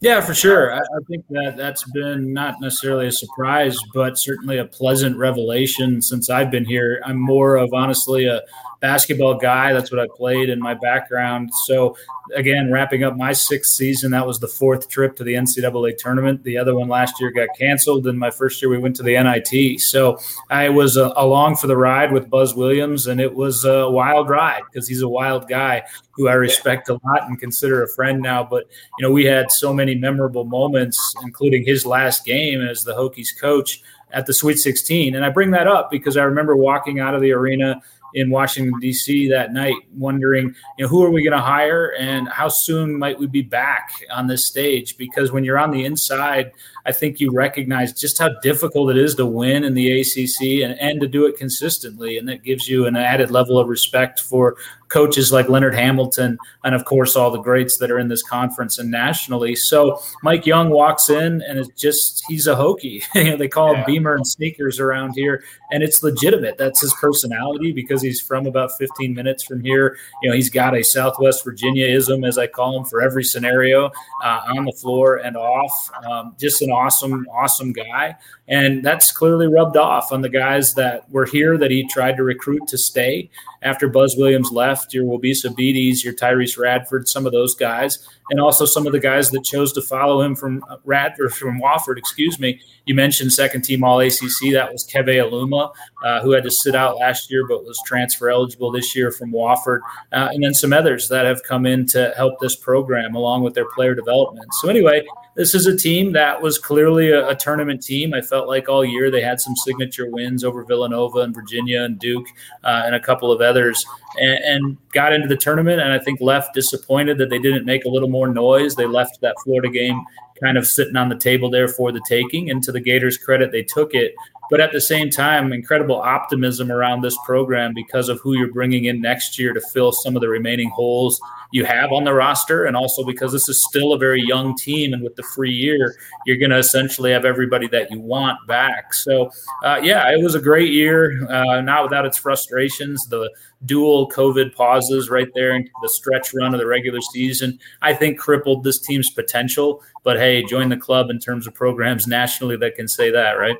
Yeah, 0.00 0.20
for 0.20 0.34
sure. 0.34 0.74
I, 0.74 0.78
I, 0.78 0.98
think 1.08 1.24
that 1.30 1.56
that's 1.56 1.84
been 1.92 2.32
not 2.34 2.60
necessarily 2.60 3.06
a 3.06 3.12
surprise, 3.12 3.78
but 3.94 4.18
certainly 4.18 4.58
a 4.58 4.66
pleasant 4.66 5.16
revelation 5.16 6.02
since 6.02 6.28
I've 6.28 6.50
been 6.50 6.66
here. 6.66 7.00
I'm 7.04 7.18
more 7.18 7.56
of 7.56 7.72
honestly 7.72 8.26
a 8.26 8.42
basketball 8.80 9.34
guy. 9.34 9.72
That's 9.72 9.90
what 9.90 10.00
I 10.00 10.06
played 10.14 10.48
in 10.48 10.60
my 10.60 10.74
background. 10.74 11.50
So 11.66 11.96
again, 12.34 12.70
wrapping 12.70 13.04
up 13.04 13.16
my 13.16 13.32
sixth 13.32 13.72
season, 13.72 14.10
that 14.12 14.26
was 14.26 14.40
the 14.40 14.48
fourth 14.48 14.88
trip 14.88 15.16
to 15.16 15.24
the 15.24 15.34
NCAA 15.34 15.96
tournament. 15.98 16.42
The 16.42 16.58
other 16.58 16.74
one 16.74 16.88
last 16.88 17.20
year 17.20 17.30
got 17.30 17.48
canceled, 17.58 18.06
and 18.06 18.18
my 18.18 18.30
first 18.30 18.60
year 18.60 18.68
we 18.68 18.78
went 18.78 18.96
to 18.96 19.02
the 19.02 19.20
NIT. 19.22 19.80
So 19.80 20.18
I 20.50 20.68
was 20.68 20.96
uh, 20.96 21.12
along 21.16 21.56
for 21.56 21.66
the 21.66 21.76
ride 21.76 22.12
with 22.12 22.30
Buzz 22.30 22.54
Williams, 22.54 23.06
and 23.06 23.20
it 23.20 23.34
was 23.34 23.64
a 23.64 23.90
wild 23.90 24.28
ride 24.28 24.62
because 24.70 24.88
he's 24.88 25.02
a 25.02 25.08
wild 25.08 25.48
guy 25.48 25.82
who 26.12 26.28
I 26.28 26.34
respect 26.34 26.88
a 26.88 26.94
lot 27.04 27.28
and 27.28 27.38
consider 27.38 27.82
a 27.82 27.88
friend 27.88 28.20
now. 28.22 28.42
But 28.42 28.64
you 28.98 29.06
know, 29.06 29.12
we 29.12 29.24
had 29.24 29.50
so 29.50 29.72
many 29.72 29.94
memorable 29.94 30.44
moments, 30.44 31.14
including 31.22 31.64
his 31.64 31.84
last 31.84 32.24
game 32.24 32.60
as 32.62 32.84
the 32.84 32.94
Hokies 32.94 33.38
coach 33.38 33.82
at 34.12 34.26
the 34.26 34.32
Sweet 34.32 34.58
16. 34.58 35.14
And 35.14 35.24
I 35.24 35.30
bring 35.30 35.50
that 35.50 35.66
up 35.66 35.90
because 35.90 36.16
I 36.16 36.22
remember 36.22 36.56
walking 36.56 37.00
out 37.00 37.14
of 37.14 37.20
the 37.20 37.32
arena 37.32 37.82
in 38.14 38.30
Washington 38.30 38.78
D.C. 38.80 39.28
that 39.28 39.52
night, 39.52 39.74
wondering, 39.94 40.54
you 40.78 40.84
know, 40.84 40.88
who 40.88 41.04
are 41.04 41.10
we 41.10 41.22
going 41.22 41.36
to 41.36 41.44
hire 41.44 41.94
and 41.98 42.28
how 42.28 42.48
soon 42.48 42.98
might 42.98 43.18
we 43.18 43.26
be 43.26 43.42
back 43.42 43.90
on 44.10 44.26
this 44.26 44.46
stage? 44.46 44.96
Because 44.96 45.32
when 45.32 45.44
you're 45.44 45.58
on 45.58 45.70
the 45.70 45.84
inside, 45.84 46.52
I 46.84 46.92
think 46.92 47.20
you 47.20 47.32
recognize 47.32 47.92
just 47.92 48.18
how 48.18 48.30
difficult 48.40 48.90
it 48.90 48.96
is 48.96 49.14
to 49.16 49.26
win 49.26 49.64
in 49.64 49.74
the 49.74 50.00
ACC 50.00 50.64
and, 50.64 50.78
and 50.80 51.00
to 51.00 51.08
do 51.08 51.26
it 51.26 51.36
consistently, 51.36 52.16
and 52.16 52.28
that 52.28 52.42
gives 52.42 52.68
you 52.68 52.86
an 52.86 52.96
added 52.96 53.30
level 53.30 53.58
of 53.58 53.68
respect 53.68 54.20
for 54.20 54.56
coaches 54.88 55.32
like 55.32 55.48
Leonard 55.48 55.74
Hamilton, 55.74 56.38
and 56.64 56.74
of 56.74 56.84
course 56.84 57.16
all 57.16 57.30
the 57.30 57.40
greats 57.40 57.78
that 57.78 57.90
are 57.90 57.98
in 57.98 58.08
this 58.08 58.22
conference 58.22 58.78
and 58.78 58.90
nationally. 58.90 59.54
So 59.54 60.00
Mike 60.22 60.46
Young 60.46 60.70
walks 60.70 61.10
in, 61.10 61.42
and 61.42 61.58
it's 61.58 61.68
just 61.80 62.24
he's 62.28 62.46
a 62.46 62.54
Hokie. 62.54 63.02
they 63.38 63.48
call 63.48 63.72
yeah. 63.72 63.78
him 63.78 63.84
Beamer 63.86 64.14
and 64.14 64.26
sneakers 64.26 64.80
around 64.80 65.12
here, 65.14 65.42
and 65.70 65.82
it's 65.82 66.02
legitimate. 66.02 66.58
That's 66.58 66.80
his 66.80 66.94
personality 66.94 67.72
because 67.72 68.02
he's 68.02 68.20
from 68.20 68.46
about 68.46 68.70
15 68.78 69.14
minutes 69.14 69.44
from 69.44 69.62
here. 69.62 69.96
You 70.22 70.30
know, 70.30 70.36
he's 70.36 70.50
got 70.50 70.76
a 70.76 70.82
Southwest 70.82 71.44
Virginia 71.44 71.86
ism, 71.86 72.24
as 72.24 72.38
I 72.38 72.46
call 72.46 72.78
him, 72.78 72.84
for 72.84 73.02
every 73.02 73.24
scenario 73.24 73.90
uh, 74.22 74.40
on 74.56 74.64
the 74.64 74.72
floor 74.72 75.16
and 75.16 75.36
off. 75.36 75.90
Um, 76.04 76.34
just 76.38 76.62
an 76.62 76.70
awesome, 76.70 77.26
awesome 77.32 77.72
guy, 77.72 78.16
and 78.48 78.84
that's 78.84 79.12
clearly 79.12 79.46
rubbed 79.46 79.76
off 79.76 80.12
on 80.12 80.20
the 80.20 80.28
guys 80.28 80.74
that 80.74 81.08
were 81.10 81.26
here 81.26 81.58
that 81.58 81.70
he 81.70 81.86
tried 81.88 82.16
to 82.16 82.22
recruit 82.22 82.68
to 82.68 82.78
stay 82.78 83.30
after 83.62 83.88
Buzz 83.88 84.16
Williams 84.16 84.50
left, 84.52 84.75
your 84.92 85.04
Wabissa 85.04 85.54
Bedes, 85.54 86.04
your 86.04 86.14
Tyrece 86.14 86.58
Radford, 86.58 87.08
some 87.08 87.26
of 87.26 87.32
those 87.32 87.54
guys, 87.54 88.06
and 88.30 88.40
also 88.40 88.64
some 88.64 88.86
of 88.86 88.92
the 88.92 89.00
guys 89.00 89.30
that 89.30 89.44
chose 89.44 89.72
to 89.74 89.82
follow 89.82 90.20
him 90.20 90.34
from 90.34 90.64
Radford, 90.84 91.32
from 91.32 91.60
Wofford, 91.60 91.98
excuse 91.98 92.38
me. 92.38 92.60
You 92.86 92.94
mentioned 92.94 93.32
second 93.32 93.62
team 93.62 93.84
All 93.84 94.00
ACC. 94.00 94.52
That 94.52 94.72
was 94.72 94.86
Keve 94.86 95.08
Aluma, 95.08 95.72
uh, 96.04 96.20
who 96.22 96.32
had 96.32 96.44
to 96.44 96.50
sit 96.50 96.74
out 96.74 96.98
last 96.98 97.30
year 97.30 97.46
but 97.46 97.64
was 97.64 97.80
transfer 97.86 98.30
eligible 98.30 98.70
this 98.70 98.94
year 98.94 99.10
from 99.10 99.32
Wofford, 99.32 99.80
uh, 100.12 100.28
and 100.32 100.42
then 100.42 100.54
some 100.54 100.72
others 100.72 101.08
that 101.08 101.26
have 101.26 101.42
come 101.42 101.66
in 101.66 101.86
to 101.86 102.12
help 102.16 102.40
this 102.40 102.56
program 102.56 103.14
along 103.14 103.42
with 103.42 103.54
their 103.54 103.68
player 103.70 103.94
development. 103.94 104.46
So 104.54 104.68
anyway, 104.68 105.04
this 105.36 105.54
is 105.54 105.66
a 105.66 105.76
team 105.76 106.12
that 106.12 106.40
was 106.40 106.58
clearly 106.58 107.10
a, 107.10 107.28
a, 107.28 107.34
tournament 107.34 107.82
team. 107.82 108.14
I 108.14 108.22
felt 108.22 108.48
like 108.48 108.70
all 108.70 108.82
year 108.82 109.10
they 109.10 109.20
had 109.20 109.38
some 109.38 109.54
signature 109.54 110.10
wins 110.10 110.42
over 110.42 110.64
Villanova 110.64 111.20
and 111.20 111.34
Virginia 111.34 111.82
and 111.82 111.98
Duke 111.98 112.26
uh, 112.64 112.82
and 112.86 112.94
a 112.94 113.00
couple 113.00 113.30
of 113.30 113.42
others, 113.42 113.84
and, 114.16 114.44
and, 114.44 114.76
got 114.92 115.12
into 115.12 115.28
the 115.28 115.36
tournament. 115.36 115.78
And 115.78 115.92
I 115.92 115.98
think 115.98 116.22
left 116.22 116.54
disappointed 116.54 117.18
that 117.18 117.28
they 117.28 117.38
didn't 117.38 117.66
make 117.66 117.84
a 117.84 117.88
little 117.88 118.08
more 118.08 118.15
noise. 118.24 118.74
They 118.74 118.86
left 118.86 119.20
that 119.20 119.36
Florida 119.44 119.68
game 119.68 120.02
kind 120.40 120.58
of 120.58 120.66
sitting 120.66 120.96
on 120.96 121.08
the 121.08 121.16
table 121.16 121.50
there 121.50 121.68
for 121.68 121.92
the 121.92 122.02
taking. 122.08 122.50
And 122.50 122.62
to 122.64 122.72
the 122.72 122.80
Gators' 122.80 123.18
credit, 123.18 123.52
they 123.52 123.62
took 123.62 123.94
it 123.94 124.14
but 124.50 124.60
at 124.60 124.72
the 124.72 124.80
same 124.80 125.10
time, 125.10 125.52
incredible 125.52 125.96
optimism 125.96 126.70
around 126.70 127.02
this 127.02 127.16
program 127.24 127.72
because 127.74 128.08
of 128.08 128.20
who 128.20 128.36
you're 128.36 128.52
bringing 128.52 128.84
in 128.84 129.00
next 129.00 129.38
year 129.38 129.52
to 129.52 129.60
fill 129.60 129.92
some 129.92 130.16
of 130.16 130.22
the 130.22 130.28
remaining 130.28 130.70
holes 130.70 131.20
you 131.52 131.64
have 131.64 131.92
on 131.92 132.04
the 132.04 132.12
roster, 132.12 132.64
and 132.64 132.76
also 132.76 133.04
because 133.04 133.32
this 133.32 133.48
is 133.48 133.64
still 133.64 133.92
a 133.92 133.98
very 133.98 134.20
young 134.20 134.56
team, 134.56 134.92
and 134.92 135.02
with 135.02 135.14
the 135.16 135.22
free 135.22 135.52
year, 135.52 135.94
you're 136.26 136.36
going 136.36 136.50
to 136.50 136.58
essentially 136.58 137.12
have 137.12 137.24
everybody 137.24 137.68
that 137.68 137.90
you 137.90 138.00
want 138.00 138.38
back. 138.46 138.92
So, 138.92 139.30
uh, 139.64 139.80
yeah, 139.82 140.10
it 140.10 140.22
was 140.22 140.34
a 140.34 140.40
great 140.40 140.72
year, 140.72 141.26
uh, 141.30 141.60
not 141.60 141.84
without 141.84 142.04
its 142.04 142.18
frustrations. 142.18 143.06
The 143.06 143.30
dual 143.64 144.10
COVID 144.10 144.54
pauses 144.54 145.08
right 145.08 145.28
there 145.34 145.54
into 145.54 145.70
the 145.82 145.88
stretch 145.88 146.34
run 146.34 146.52
of 146.52 146.60
the 146.60 146.66
regular 146.66 147.00
season, 147.00 147.58
I 147.80 147.94
think 147.94 148.18
crippled 148.18 148.64
this 148.64 148.78
team's 148.78 149.10
potential. 149.10 149.82
But 150.02 150.18
hey, 150.18 150.44
join 150.44 150.68
the 150.68 150.76
club 150.76 151.10
in 151.10 151.18
terms 151.18 151.46
of 151.46 151.54
programs 151.54 152.06
nationally 152.06 152.56
that 152.58 152.74
can 152.74 152.88
say 152.88 153.10
that, 153.10 153.32
right? 153.32 153.56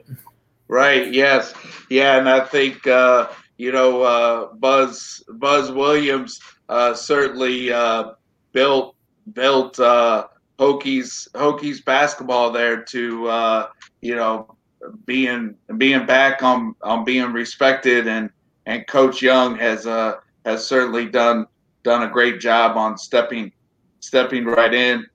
Right. 0.69 1.13
Yes. 1.13 1.55
Yeah. 1.91 2.19
And 2.19 2.29
I 2.29 2.41
think 2.41 2.87
uh, 2.87 3.29
you 3.57 3.73
know 3.73 4.03
uh, 4.03 4.53
Buzz 4.55 5.23
Buzz 5.29 5.71
Williams 5.71 6.41
uh, 6.69 6.95
certainly 6.95 7.73
uh, 7.73 8.13
built 8.53 8.97
built 9.33 9.79
uh, 9.79 10.27
Hokies 10.59 11.31
Hokies 11.33 11.85
basketball 11.85 12.51
there 12.51 12.83
to 12.83 13.29
uh, 13.29 13.69
you 14.01 14.17
know 14.17 14.57
being 15.05 15.55
being 15.79 16.07
back 16.07 16.43
on 16.43 16.75
on 16.83 17.05
being 17.05 17.33
respected 17.33 18.09
and 18.09 18.31
and 18.67 18.87
Coach 18.87 19.23
Young 19.23 19.57
has 19.57 19.85
has 19.85 20.67
certainly 20.67 21.07
done 21.07 21.47
done 21.85 22.03
a 22.03 22.09
great 22.09 22.41
job 22.41 22.77
on 22.77 22.99
stepping 22.99 23.53
stepping 24.01 24.45
right 24.45 24.75
in 24.75 25.07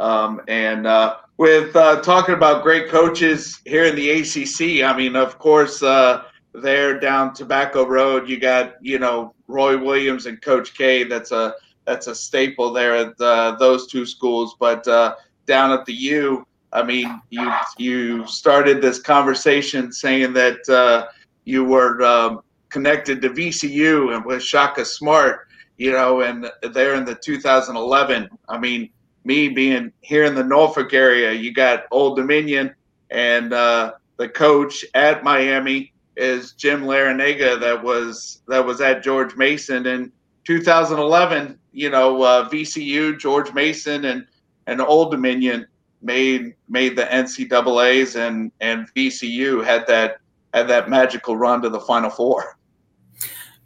um, 0.00 0.40
and 0.48 0.86
uh, 0.86 1.16
with 1.40 1.74
uh, 1.74 1.98
talking 2.02 2.34
about 2.34 2.62
great 2.62 2.90
coaches 2.90 3.62
here 3.64 3.86
in 3.86 3.96
the 3.96 4.10
ACC. 4.10 4.84
I 4.84 4.94
mean, 4.94 5.16
of 5.16 5.38
course, 5.38 5.82
uh, 5.82 6.24
there 6.52 7.00
down 7.00 7.32
Tobacco 7.32 7.86
Road, 7.86 8.28
you 8.28 8.38
got 8.38 8.74
you 8.82 8.98
know 8.98 9.32
Roy 9.46 9.82
Williams 9.82 10.26
and 10.26 10.42
Coach 10.42 10.76
K. 10.76 11.04
That's 11.04 11.32
a 11.32 11.54
that's 11.86 12.08
a 12.08 12.14
staple 12.14 12.74
there 12.74 12.94
at 12.94 13.18
uh, 13.22 13.56
those 13.58 13.86
two 13.86 14.04
schools. 14.04 14.54
But 14.60 14.86
uh, 14.86 15.14
down 15.46 15.70
at 15.70 15.86
the 15.86 15.94
U, 15.94 16.46
I 16.74 16.82
mean, 16.82 17.22
you 17.30 17.50
you 17.78 18.26
started 18.26 18.82
this 18.82 19.00
conversation 19.00 19.92
saying 19.92 20.34
that 20.34 20.68
uh, 20.68 21.06
you 21.46 21.64
were 21.64 22.02
um, 22.02 22.42
connected 22.68 23.22
to 23.22 23.30
VCU 23.30 24.14
and 24.14 24.26
with 24.26 24.42
Shaka 24.42 24.84
Smart, 24.84 25.48
you 25.78 25.92
know, 25.92 26.20
and 26.20 26.50
there 26.74 26.96
in 26.96 27.06
the 27.06 27.14
2011. 27.14 28.28
I 28.46 28.58
mean 28.58 28.90
me 29.24 29.48
being 29.48 29.92
here 30.00 30.24
in 30.24 30.34
the 30.34 30.44
Norfolk 30.44 30.92
area, 30.92 31.32
you 31.32 31.52
got 31.52 31.84
Old 31.90 32.16
Dominion, 32.16 32.74
and 33.10 33.52
uh, 33.52 33.92
the 34.16 34.28
coach 34.28 34.84
at 34.94 35.24
Miami 35.24 35.92
is 36.16 36.52
Jim 36.52 36.82
Larrañaga 36.82 37.58
that 37.60 37.82
was 37.82 38.42
that 38.48 38.64
was 38.64 38.80
at 38.80 39.02
George 39.02 39.36
Mason 39.36 39.86
in 39.86 40.12
2011. 40.44 41.58
You 41.72 41.90
know, 41.90 42.22
uh, 42.22 42.48
VCU, 42.48 43.18
George 43.18 43.52
Mason, 43.52 44.04
and 44.04 44.26
and 44.66 44.80
Old 44.80 45.10
Dominion 45.10 45.66
made 46.02 46.54
made 46.68 46.96
the 46.96 47.04
NCAA's, 47.04 48.16
and 48.16 48.52
and 48.60 48.92
VCU 48.94 49.64
had 49.64 49.86
that 49.86 50.18
had 50.52 50.68
that 50.68 50.88
magical 50.88 51.36
run 51.36 51.62
to 51.62 51.68
the 51.68 51.80
Final 51.80 52.10
Four. 52.10 52.56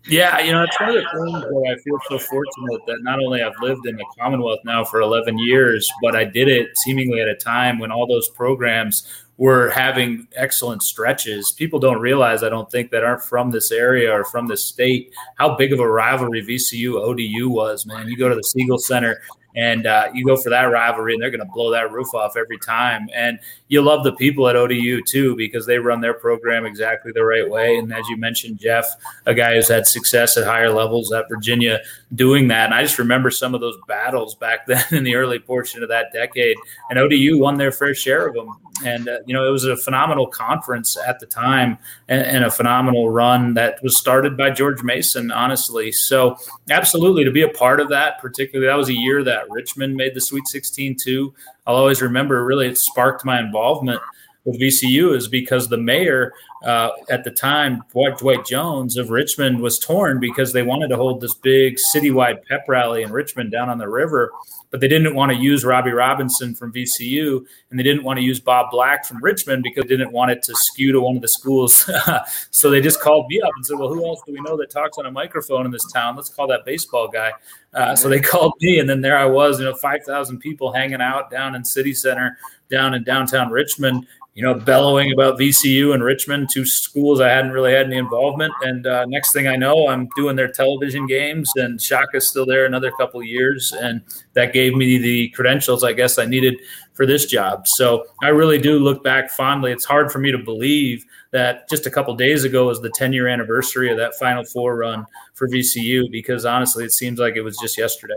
Yeah, 0.07 0.39
you 0.41 0.53
know, 0.53 0.63
it's 0.65 0.79
one 0.79 0.91
of 0.91 0.95
the 0.97 1.01
things 1.01 1.45
where 1.51 1.73
I 1.73 1.79
feel 1.79 1.99
so 2.09 2.19
fortunate 2.19 2.87
that 2.87 2.99
not 3.03 3.21
only 3.21 3.43
I've 3.43 3.59
lived 3.63 3.87
in 3.87 3.97
the 3.97 4.05
Commonwealth 4.21 4.61
now 4.65 4.85
for 4.85 5.01
11 5.01 5.39
years, 5.39 5.91
but 6.03 6.15
I 6.15 6.25
did 6.25 6.49
it 6.49 6.77
seemingly 6.79 7.21
at 7.23 7.29
a 7.29 7.35
time 7.35 7.79
when 7.79 7.91
all 7.91 8.07
those 8.07 8.29
programs 8.29 9.09
were 9.39 9.71
having 9.71 10.29
excellent 10.37 10.83
stretches. 10.83 11.53
People 11.53 11.79
don't 11.79 12.01
realize, 12.01 12.43
I 12.43 12.51
don't 12.51 12.71
think, 12.71 12.91
that 12.91 13.03
aren't 13.03 13.23
from 13.23 13.51
this 13.51 13.73
area 13.73 14.13
or 14.13 14.25
from 14.25 14.47
this 14.47 14.67
state, 14.67 15.13
how 15.37 15.57
big 15.57 15.73
of 15.73 15.81
a 15.81 15.89
rivalry 15.89 16.45
VCU 16.45 17.01
ODU 17.01 17.49
was, 17.49 17.87
man. 17.87 18.07
You 18.07 18.17
go 18.17 18.29
to 18.29 18.35
the 18.35 18.43
Siegel 18.43 18.79
Center 18.79 19.23
and 19.55 19.87
uh, 19.87 20.09
you 20.13 20.25
go 20.25 20.37
for 20.37 20.51
that 20.51 20.65
rivalry, 20.65 21.15
and 21.15 21.23
they're 21.23 21.31
going 21.31 21.47
to 21.47 21.53
blow 21.53 21.71
that 21.71 21.93
roof 21.93 22.13
off 22.15 22.37
every 22.37 22.59
time. 22.59 23.09
And 23.15 23.39
you 23.69 23.83
love 23.83 24.05
the 24.05 24.13
people 24.13 24.49
at 24.49 24.57
ODU 24.57 25.03
too 25.03 25.37
because 25.37 25.67
they 25.67 25.79
run 25.79 26.01
their 26.01 26.15
program 26.15 26.67
exactly 26.67 27.13
the 27.13 27.25
right 27.25 27.49
way. 27.49 27.77
And 27.77 27.93
as 27.93 28.09
you 28.09 28.17
mentioned, 28.17 28.59
Jeff, 28.59 28.87
a 29.27 29.35
guy 29.35 29.55
who's 29.55 29.69
had 29.69 29.87
success 29.87 30.37
at 30.37 30.45
higher 30.45 30.71
levels 30.71 31.13
at 31.13 31.29
Virginia, 31.29 31.81
doing 32.15 32.49
that. 32.49 32.67
And 32.67 32.75
I 32.75 32.83
just 32.83 32.99
remember 32.99 33.31
some 33.31 33.55
of 33.55 33.61
those 33.61 33.79
battles 33.87 34.35
back 34.35 34.67
then 34.67 34.85
in 34.91 35.05
the 35.05 35.15
early 35.15 35.39
portion 35.39 35.83
of 35.83 35.89
that 35.89 36.13
decade, 36.13 36.57
and 36.91 36.99
ODU 36.99 37.39
won 37.39 37.57
their 37.57 37.73
fair 37.73 37.95
share 37.95 38.27
of 38.27 38.35
them. 38.35 38.51
And 38.85 39.09
uh, 39.09 39.19
you 39.27 39.35
know, 39.35 39.47
it 39.47 39.51
was 39.51 39.65
a 39.65 39.77
phenomenal 39.77 40.27
conference 40.27 40.97
at 40.97 41.21
the 41.21 41.27
time, 41.27 41.79
and, 42.09 42.23
and 42.23 42.45
a 42.45 42.51
phenomenal 42.51 43.11
run 43.11 43.55
that 43.55 43.83
was 43.83 43.97
started 43.97 44.37
by 44.37 44.51
George 44.51 44.83
Mason. 44.83 45.31
Honestly, 45.31 45.93
so 45.93 46.37
absolutely 46.71 47.25
to 47.25 47.31
be 47.31 47.43
a 47.43 47.49
part 47.49 47.81
of 47.81 47.89
that, 47.91 48.19
particularly 48.21 48.67
that 48.67 48.77
was 48.77 48.89
a 48.89 48.95
year 48.95 49.23
that 49.23 49.49
Richmond 49.51 49.95
made 49.95 50.15
the 50.15 50.21
Sweet 50.21 50.49
16 50.49 50.97
too. 50.97 51.33
I'll 51.67 51.77
always 51.77 52.03
remember. 52.03 52.45
Really, 52.45 52.67
it 52.67 52.79
sparked 52.79 53.25
my 53.25 53.39
involvement 53.39 54.01
with 54.45 54.61
VCU 54.61 55.17
is 55.17 55.29
because 55.29 55.69
the 55.69 55.79
mayor 55.79 56.33
uh, 56.65 56.91
at 57.11 57.25
the 57.25 57.31
time, 57.31 57.83
Dwight 57.93 58.47
Jones 58.47 58.97
of 58.97 59.11
Richmond, 59.11 59.61
was 59.61 59.79
torn 59.79 60.19
because 60.19 60.53
they 60.53 60.63
wanted 60.63 60.89
to 60.89 60.97
hold 60.97 61.21
this 61.21 61.35
big 61.35 61.77
citywide 61.95 62.45
pep 62.47 62.65
rally 62.69 63.03
in 63.03 63.13
Richmond 63.13 63.53
down 63.53 63.69
on 63.69 63.79
the 63.79 63.89
river, 63.89 64.33
but 64.71 64.81
they 64.81 64.89
didn't 64.89 65.15
want 65.15 65.31
to 65.31 65.39
use 65.39 65.65
Robbie 65.65 65.93
Robinson 65.93 66.55
from 66.55 66.73
VCU 66.73 67.45
and 67.71 67.79
they 67.79 67.83
didn't 67.83 68.03
want 68.03 68.19
to 68.19 68.23
use 68.23 68.41
Bob 68.41 68.71
Black 68.71 69.05
from 69.05 69.23
Richmond 69.23 69.63
because 69.63 69.83
they 69.85 69.97
didn't 69.97 70.13
want 70.13 70.31
it 70.31 70.43
to 70.45 70.55
skew 70.55 70.93
to 70.93 71.01
one 71.01 71.17
of 71.17 71.23
the 71.23 71.29
schools. 71.29 71.91
so 72.51 72.71
they 72.71 72.81
just 72.81 73.01
called 73.01 73.27
me 73.29 73.41
up 73.43 73.53
and 73.57 73.67
said, 73.67 73.79
"Well, 73.79 73.89
who 73.89 74.07
else 74.07 74.23
do 74.27 74.33
we 74.33 74.41
know 74.41 74.57
that 74.57 74.71
talks 74.71 74.97
on 74.97 75.07
a 75.07 75.11
microphone 75.11 75.67
in 75.67 75.71
this 75.71 75.91
town? 75.93 76.17
Let's 76.17 76.31
call 76.31 76.47
that 76.49 76.65
baseball 76.65 77.09
guy." 77.09 77.33
Uh, 77.75 77.95
so 77.95 78.09
they 78.09 78.21
called 78.21 78.55
me, 78.61 78.79
and 78.79 78.89
then 78.89 79.01
there 79.01 79.19
I 79.19 79.27
was, 79.27 79.59
you 79.59 79.67
know, 79.67 79.75
five 79.75 80.03
thousand 80.05 80.39
people 80.39 80.73
hanging 80.73 81.01
out 81.01 81.31
down 81.31 81.55
in 81.55 81.65
City 81.65 81.93
Center, 81.93 82.39
down 82.71 82.95
in 82.95 83.05
downtown 83.05 83.51
Richmond, 83.51 84.07
you 84.35 84.43
know, 84.43 84.55
bellowing 84.55 85.13
about 85.13 85.39
VCU 85.39 85.95
and 85.95 86.03
Richmond, 86.03 86.49
two 86.55 86.65
schools 86.65 87.21
I 87.21 87.31
hadn't 87.31 87.51
really 87.51 87.73
had 87.73 87.87
any 87.87 87.97
involvement. 87.97 88.55
And 88.63 88.87
uh, 88.87 89.05
next 89.07 89.33
thing 89.33 89.49
I 89.49 89.57
know, 89.57 89.89
I'm 89.89 90.09
doing 90.15 90.37
their 90.37 90.47
television 90.47 91.05
games, 91.07 91.51
and 91.57 91.81
Shaka's 91.81 92.29
still 92.29 92.47
there 92.47 92.65
another 92.65 92.93
couple 92.93 93.21
years, 93.25 93.73
and 93.73 94.01
that 94.35 94.53
gave 94.53 94.75
me 94.75 94.99
the 94.99 95.31
credentials 95.31 95.83
I 95.83 95.93
guess 95.93 96.17
I 96.17 96.27
needed 96.27 96.61
for 96.93 97.07
this 97.07 97.27
job. 97.27 97.67
So 97.67 98.05
I 98.23 98.29
really 98.29 98.59
do 98.59 98.79
look 98.79 99.03
back 99.03 99.31
fondly. 99.31 99.73
It's 99.73 99.85
hard 99.85 100.13
for 100.13 100.21
me 100.21 100.31
to 100.31 100.39
believe 100.39 101.05
that 101.33 101.69
just 101.69 101.87
a 101.87 101.91
couple 101.91 102.15
days 102.15 102.45
ago 102.45 102.69
was 102.69 102.81
the 102.81 102.91
10 102.91 103.13
year 103.13 103.27
anniversary 103.27 103.91
of 103.91 103.97
that 103.97 104.15
Final 104.15 104.45
Four 104.45 104.77
run 104.77 105.05
for 105.35 105.49
VCU, 105.49 106.09
because 106.13 106.45
honestly, 106.45 106.85
it 106.85 106.93
seems 106.93 107.19
like 107.19 107.35
it 107.35 107.43
was 107.43 107.59
just 107.59 107.77
yesterday. 107.77 108.15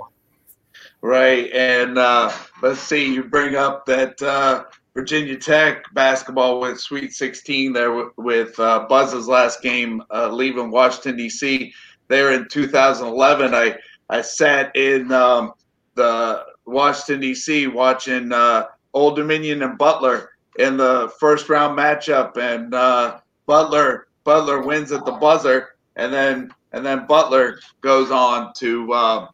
Right, 1.01 1.51
and 1.53 1.97
uh, 1.97 2.31
let's 2.61 2.81
see, 2.81 3.11
you 3.11 3.23
bring 3.23 3.55
up 3.55 3.87
that. 3.87 4.21
Uh, 4.21 4.65
Virginia 4.97 5.37
Tech 5.37 5.83
basketball 5.93 6.59
went 6.59 6.79
Sweet 6.79 7.13
16 7.13 7.71
there 7.71 8.09
with, 8.17 8.59
uh, 8.59 8.87
Buzz's 8.89 9.27
last 9.27 9.61
game, 9.61 10.01
uh, 10.11 10.27
leaving 10.29 10.71
Washington 10.71 11.15
D.C. 11.17 11.71
There 12.07 12.33
in 12.33 12.47
2011, 12.49 13.53
I 13.53 13.77
I 14.09 14.21
sat 14.21 14.75
in 14.75 15.11
um, 15.11 15.53
the 15.93 16.43
Washington 16.65 17.21
D.C. 17.21 17.67
watching 17.67 18.33
uh, 18.33 18.69
Old 18.95 19.17
Dominion 19.17 19.61
and 19.61 19.77
Butler 19.77 20.31
in 20.57 20.77
the 20.77 21.13
first 21.19 21.47
round 21.47 21.77
matchup, 21.77 22.35
and 22.37 22.73
uh, 22.73 23.19
Butler 23.45 24.07
Butler 24.23 24.63
wins 24.63 24.91
at 24.91 25.05
the 25.05 25.11
buzzer, 25.11 25.75
and 25.95 26.11
then 26.11 26.51
and 26.71 26.83
then 26.83 27.05
Butler 27.05 27.59
goes 27.81 28.09
on 28.09 28.51
to 28.55 28.91
uh, 28.91 29.27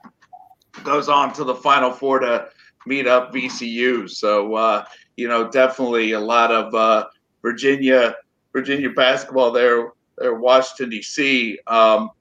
goes 0.84 1.08
on 1.08 1.32
to 1.36 1.46
the 1.46 1.56
Final 1.56 1.92
Four 1.94 2.20
to 2.20 2.50
meet 2.86 3.08
up 3.08 3.34
VCU. 3.34 4.10
So 4.10 4.56
uh, 4.56 4.86
you 5.18 5.28
know, 5.28 5.50
definitely 5.50 6.14
a 6.14 6.20
lot 6.20 6.52
of 6.52 6.74
uh, 6.74 7.08
Virginia 7.42 8.16
Virginia 8.52 8.90
basketball 8.90 9.52
there. 9.52 9.92
There, 10.18 10.36
Washington 10.36 10.90
D.C. 10.92 11.60
Um, 11.66 12.12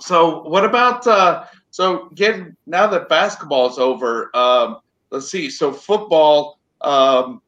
so, 0.00 0.42
what 0.42 0.64
about 0.64 1.06
uh, 1.06 1.44
so 1.70 2.10
getting 2.14 2.56
now 2.66 2.86
that 2.86 3.08
basketball 3.08 3.70
is 3.70 3.78
over? 3.78 4.30
Um, 4.36 4.78
let's 5.10 5.30
see. 5.30 5.50
So, 5.50 5.72
football, 5.72 6.58
um, 6.82 7.40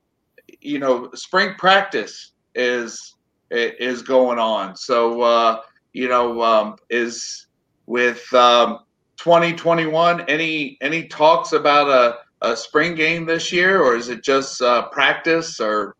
you 0.61 0.79
know, 0.79 1.11
spring 1.15 1.55
practice 1.59 2.33
is 2.55 3.17
is 3.51 4.03
going 4.03 4.39
on. 4.39 4.77
So, 4.77 5.21
uh, 5.21 5.61
you 5.93 6.09
know, 6.09 6.43
um, 6.43 6.77
is 6.89 7.47
with 7.87 8.33
um, 8.33 8.81
2021 9.23 10.23
any 10.23 10.79
any 10.81 11.07
talks 11.07 11.53
about 11.53 11.89
a 11.89 12.19
a 12.43 12.57
spring 12.57 12.95
game 12.95 13.27
this 13.27 13.53
year, 13.53 13.83
or 13.83 13.97
is 13.97 14.09
it 14.09 14.23
just 14.23 14.63
uh, 14.63 14.89
practice? 14.89 15.61
Or 15.61 15.95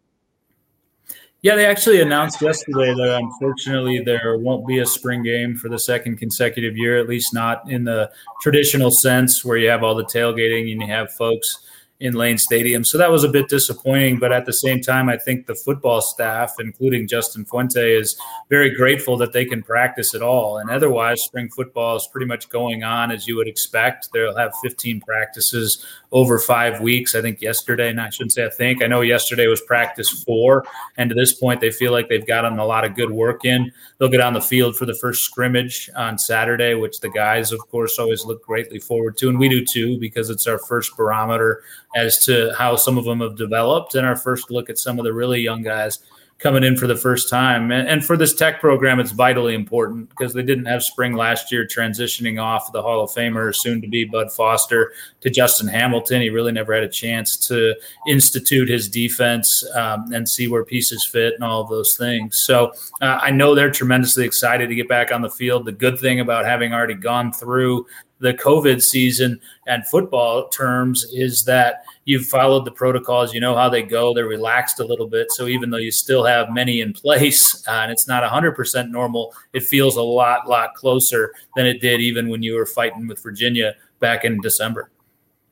yeah, 1.43 1.55
they 1.55 1.67
actually 1.67 2.01
announced 2.01 2.41
yesterday 2.43 2.95
that 2.95 3.19
unfortunately 3.21 4.01
there 4.01 4.39
won't 4.39 4.67
be 4.67 4.79
a 4.79 4.87
spring 4.87 5.23
game 5.23 5.57
for 5.57 5.69
the 5.69 5.79
second 5.79 6.17
consecutive 6.17 6.77
year, 6.77 6.99
at 6.99 7.09
least 7.09 7.33
not 7.35 7.71
in 7.71 7.85
the 7.85 8.11
traditional 8.41 8.91
sense 8.91 9.45
where 9.45 9.57
you 9.57 9.69
have 9.69 9.83
all 9.83 9.95
the 9.95 10.05
tailgating 10.05 10.73
and 10.73 10.83
you 10.83 10.89
have 10.89 11.13
folks 11.13 11.67
in 12.01 12.15
Lane 12.15 12.39
Stadium. 12.39 12.83
So 12.83 12.97
that 12.97 13.11
was 13.11 13.25
a 13.25 13.29
bit 13.29 13.49
disappointing. 13.49 14.19
But 14.19 14.33
at 14.33 14.47
the 14.47 14.53
same 14.53 14.81
time, 14.81 15.09
I 15.09 15.19
think 15.19 15.47
the 15.47 15.55
football 15.55 16.01
staff, 16.01 16.55
including 16.59 17.07
Justin 17.07 17.45
Fuente, 17.45 17.95
is 17.95 18.19
very 18.49 18.75
grateful 18.75 19.19
that 19.19 19.33
they 19.33 19.45
can 19.45 19.63
practice 19.63 20.15
at 20.15 20.23
all. 20.23 20.59
And 20.59 20.71
otherwise, 20.71 21.23
spring 21.23 21.51
football 21.51 21.97
is 21.97 22.09
pretty 22.11 22.27
much 22.27 22.49
going 22.49 22.83
on 22.83 23.11
as 23.11 23.29
you 23.29 23.37
would 23.37 23.49
expect. 23.49 24.09
They'll 24.13 24.37
have 24.37 24.53
15 24.63 25.03
practices 25.03 25.85
over 26.13 26.39
five 26.39 26.81
weeks. 26.81 27.15
I 27.15 27.21
think 27.21 27.41
yesterday, 27.43 27.91
and 27.91 28.01
I 28.01 28.11
shouldn't 28.11 28.33
say 28.33 28.47
I 28.47 28.51
think, 28.51 28.83
I 28.83 28.87
know 28.87 29.03
yesterday 29.03 29.47
was 29.47 29.61
practice 29.61 30.25
four. 30.25 30.65
And 30.97 31.11
to 31.11 31.15
this 31.15 31.35
point, 31.35 31.61
they 31.61 31.71
feel 31.71 31.93
like 31.93 32.09
they've 32.09 32.27
gotten 32.27 32.59
a 32.59 32.65
lot 32.65 32.85
of 32.85 32.95
good 32.95 33.11
work 33.11 33.45
in. 33.45 33.71
They'll 33.99 34.09
get 34.09 34.21
on 34.21 34.33
the 34.33 34.41
field 34.41 34.77
for 34.77 34.87
the 34.87 34.95
first 34.95 35.23
scrimmage 35.23 35.91
on 35.95 36.19
Saturday, 36.19 36.75
which 36.75 37.01
the 37.01 37.11
guys, 37.11 37.53
of 37.53 37.61
course, 37.71 37.99
always 37.99 38.25
look 38.25 38.43
greatly 38.43 38.79
forward 38.79 39.19
to. 39.19 39.29
And 39.29 39.39
we 39.39 39.49
do 39.49 39.65
too, 39.65 39.99
because 39.99 40.31
it's 40.31 40.47
our 40.47 40.59
first 40.59 40.97
barometer 40.97 41.63
as 41.97 42.25
to 42.25 42.53
how 42.57 42.77
some 42.77 42.99
of 42.99 43.05
them 43.05 43.21
have 43.21 43.37
developed 43.37 43.95
and 43.95 44.07
our 44.07 44.17
first 44.17 44.51
look 44.51 44.71
at 44.71 44.79
some 44.79 44.99
of 44.99 45.05
the 45.05 45.13
really 45.13 45.41
young 45.41 45.63
guys 45.63 45.99
coming 46.41 46.65
in 46.65 46.77
for 46.77 46.87
the 46.87 46.97
first 46.97 47.29
time. 47.29 47.71
And, 47.71 48.05
for 48.05 48.17
this 48.17 48.35
tech 48.35 48.61
program, 48.61 48.99
it's 48.99 49.13
vitally 49.13 49.55
important 49.55 50.09
because 50.09 50.33
they 50.33 50.43
didn't 50.43 50.65
have 50.65 50.83
spring 50.83 51.13
last 51.13 51.53
year, 51.53 51.67
transitioning 51.67 52.43
off 52.43 52.73
the 52.73 52.81
Hall 52.81 53.05
of 53.05 53.11
Famer, 53.11 53.55
soon 53.55 53.81
to 53.83 53.87
be 53.87 54.05
Bud 54.05 54.33
Foster, 54.33 54.93
to 55.21 55.29
Justin 55.29 55.69
Hamilton. 55.69 56.23
He 56.23 56.31
really 56.31 56.53
never 56.53 56.75
had 56.75 56.83
a 56.83 56.89
chance 56.89 57.37
to 57.49 57.75
institute 58.09 58.69
his 58.69 58.89
defense 58.89 59.63
um, 59.75 60.13
and 60.13 60.27
see 60.27 60.49
where 60.49 60.65
pieces 60.65 61.05
fit 61.05 61.35
and 61.35 61.45
all 61.45 61.65
those 61.65 61.95
things. 61.97 62.41
So 62.41 62.73
uh, 63.03 63.19
I 63.21 63.31
know 63.31 63.55
they're 63.55 63.71
tremendously 63.71 64.25
excited 64.25 64.69
to 64.71 64.75
get 64.75 64.89
back 64.89 65.13
on 65.13 65.21
the 65.21 65.31
field. 65.31 65.67
The 65.67 65.73
good 65.73 66.01
thing 66.01 66.21
about 66.21 66.47
having 66.47 66.73
already 66.73 66.95
gone 66.95 67.33
through 67.33 67.87
the 68.21 68.35
COVID 68.35 68.83
season 68.83 69.41
and 69.67 69.87
football 69.87 70.49
terms 70.49 71.05
is 71.13 71.45
that 71.45 71.85
you've 72.05 72.27
followed 72.27 72.65
the 72.65 72.71
protocols, 72.71 73.35
you 73.35 73.41
know 73.41 73.57
how 73.57 73.69
they 73.69 73.83
go, 73.83 74.15
they're 74.15 74.27
relaxed 74.27 74.79
a 74.79 74.85
little 74.85 75.09
bit. 75.09 75.33
So 75.33 75.47
even 75.47 75.71
though 75.71 75.79
you 75.79 75.91
still 75.91 76.25
have 76.25 76.51
many 76.51 76.81
in 76.81 76.93
place 76.93 77.55
uh, 77.69 77.73
and 77.73 77.91
it's 77.91 78.07
not 78.07 78.23
100% 78.23 78.91
normal, 78.91 79.35
it 79.53 79.65
feels 79.65 79.97
a 79.97 80.03
lot, 80.03 80.49
lot 80.49 80.75
closer 80.75 81.33
than 81.57 81.67
it 81.67 81.81
did 81.81 82.01
even 82.01 82.29
when 82.29 82.43
you 82.43 82.55
were 82.55 82.67
fighting 82.67 83.09
with 83.09 83.23
Virginia 83.23 83.75
back 83.99 84.25
in 84.25 84.41
December. 84.41 84.91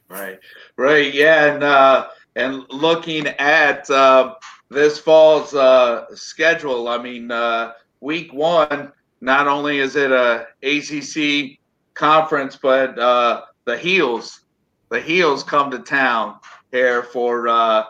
Right, 0.08 0.38
right, 0.76 1.12
yeah, 1.12 1.52
and 1.52 1.62
uh, 1.62 2.08
and 2.34 2.64
looking 2.70 3.26
at 3.26 3.90
uh, 3.90 4.36
this 4.70 4.98
fall's 4.98 5.54
uh, 5.54 6.06
schedule, 6.14 6.88
I 6.88 6.96
mean, 6.96 7.30
uh, 7.30 7.72
week 8.00 8.32
one, 8.32 8.92
not 9.20 9.48
only 9.48 9.80
is 9.80 9.96
it 9.96 10.10
a 10.10 10.46
ACC 10.62 11.58
conference, 11.98 12.56
but 12.56 12.98
uh, 12.98 13.42
the 13.64 13.76
heels, 13.76 14.40
the 14.88 15.00
heels 15.00 15.42
come 15.42 15.70
to 15.70 15.80
town 15.80 16.38
here 16.72 17.02
for 17.02 17.48
uh, 17.48 17.84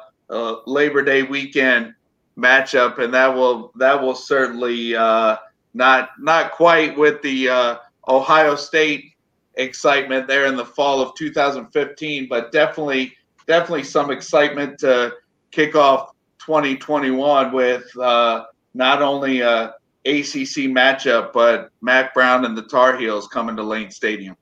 Labor 0.66 1.02
Day 1.02 1.22
weekend 1.22 1.94
matchup, 2.36 2.98
and 2.98 3.12
that 3.14 3.34
will 3.34 3.72
that 3.76 4.00
will 4.00 4.14
certainly 4.14 4.96
uh, 4.96 5.36
not 5.74 6.10
not 6.18 6.52
quite 6.52 6.96
with 6.96 7.22
the 7.22 7.48
uh, 7.48 7.76
Ohio 8.08 8.56
State 8.56 9.12
excitement 9.54 10.26
there 10.26 10.46
in 10.46 10.56
the 10.56 10.64
fall 10.64 11.00
of 11.00 11.14
2015, 11.14 12.28
but 12.28 12.50
definitely 12.50 13.14
definitely 13.46 13.84
some 13.84 14.10
excitement 14.10 14.78
to 14.78 15.12
kick 15.50 15.74
off 15.74 16.12
2021 16.38 17.52
with 17.52 17.84
uh, 17.98 18.44
not 18.74 19.02
only 19.02 19.40
a 19.40 19.74
ACC 20.08 20.70
matchup, 20.70 21.32
but 21.32 21.70
Mack 21.80 22.14
Brown 22.14 22.44
and 22.44 22.56
the 22.56 22.62
Tar 22.62 22.96
Heels 22.96 23.28
coming 23.28 23.56
to 23.56 23.62
Lane 23.62 23.90
Stadium. 23.90 24.36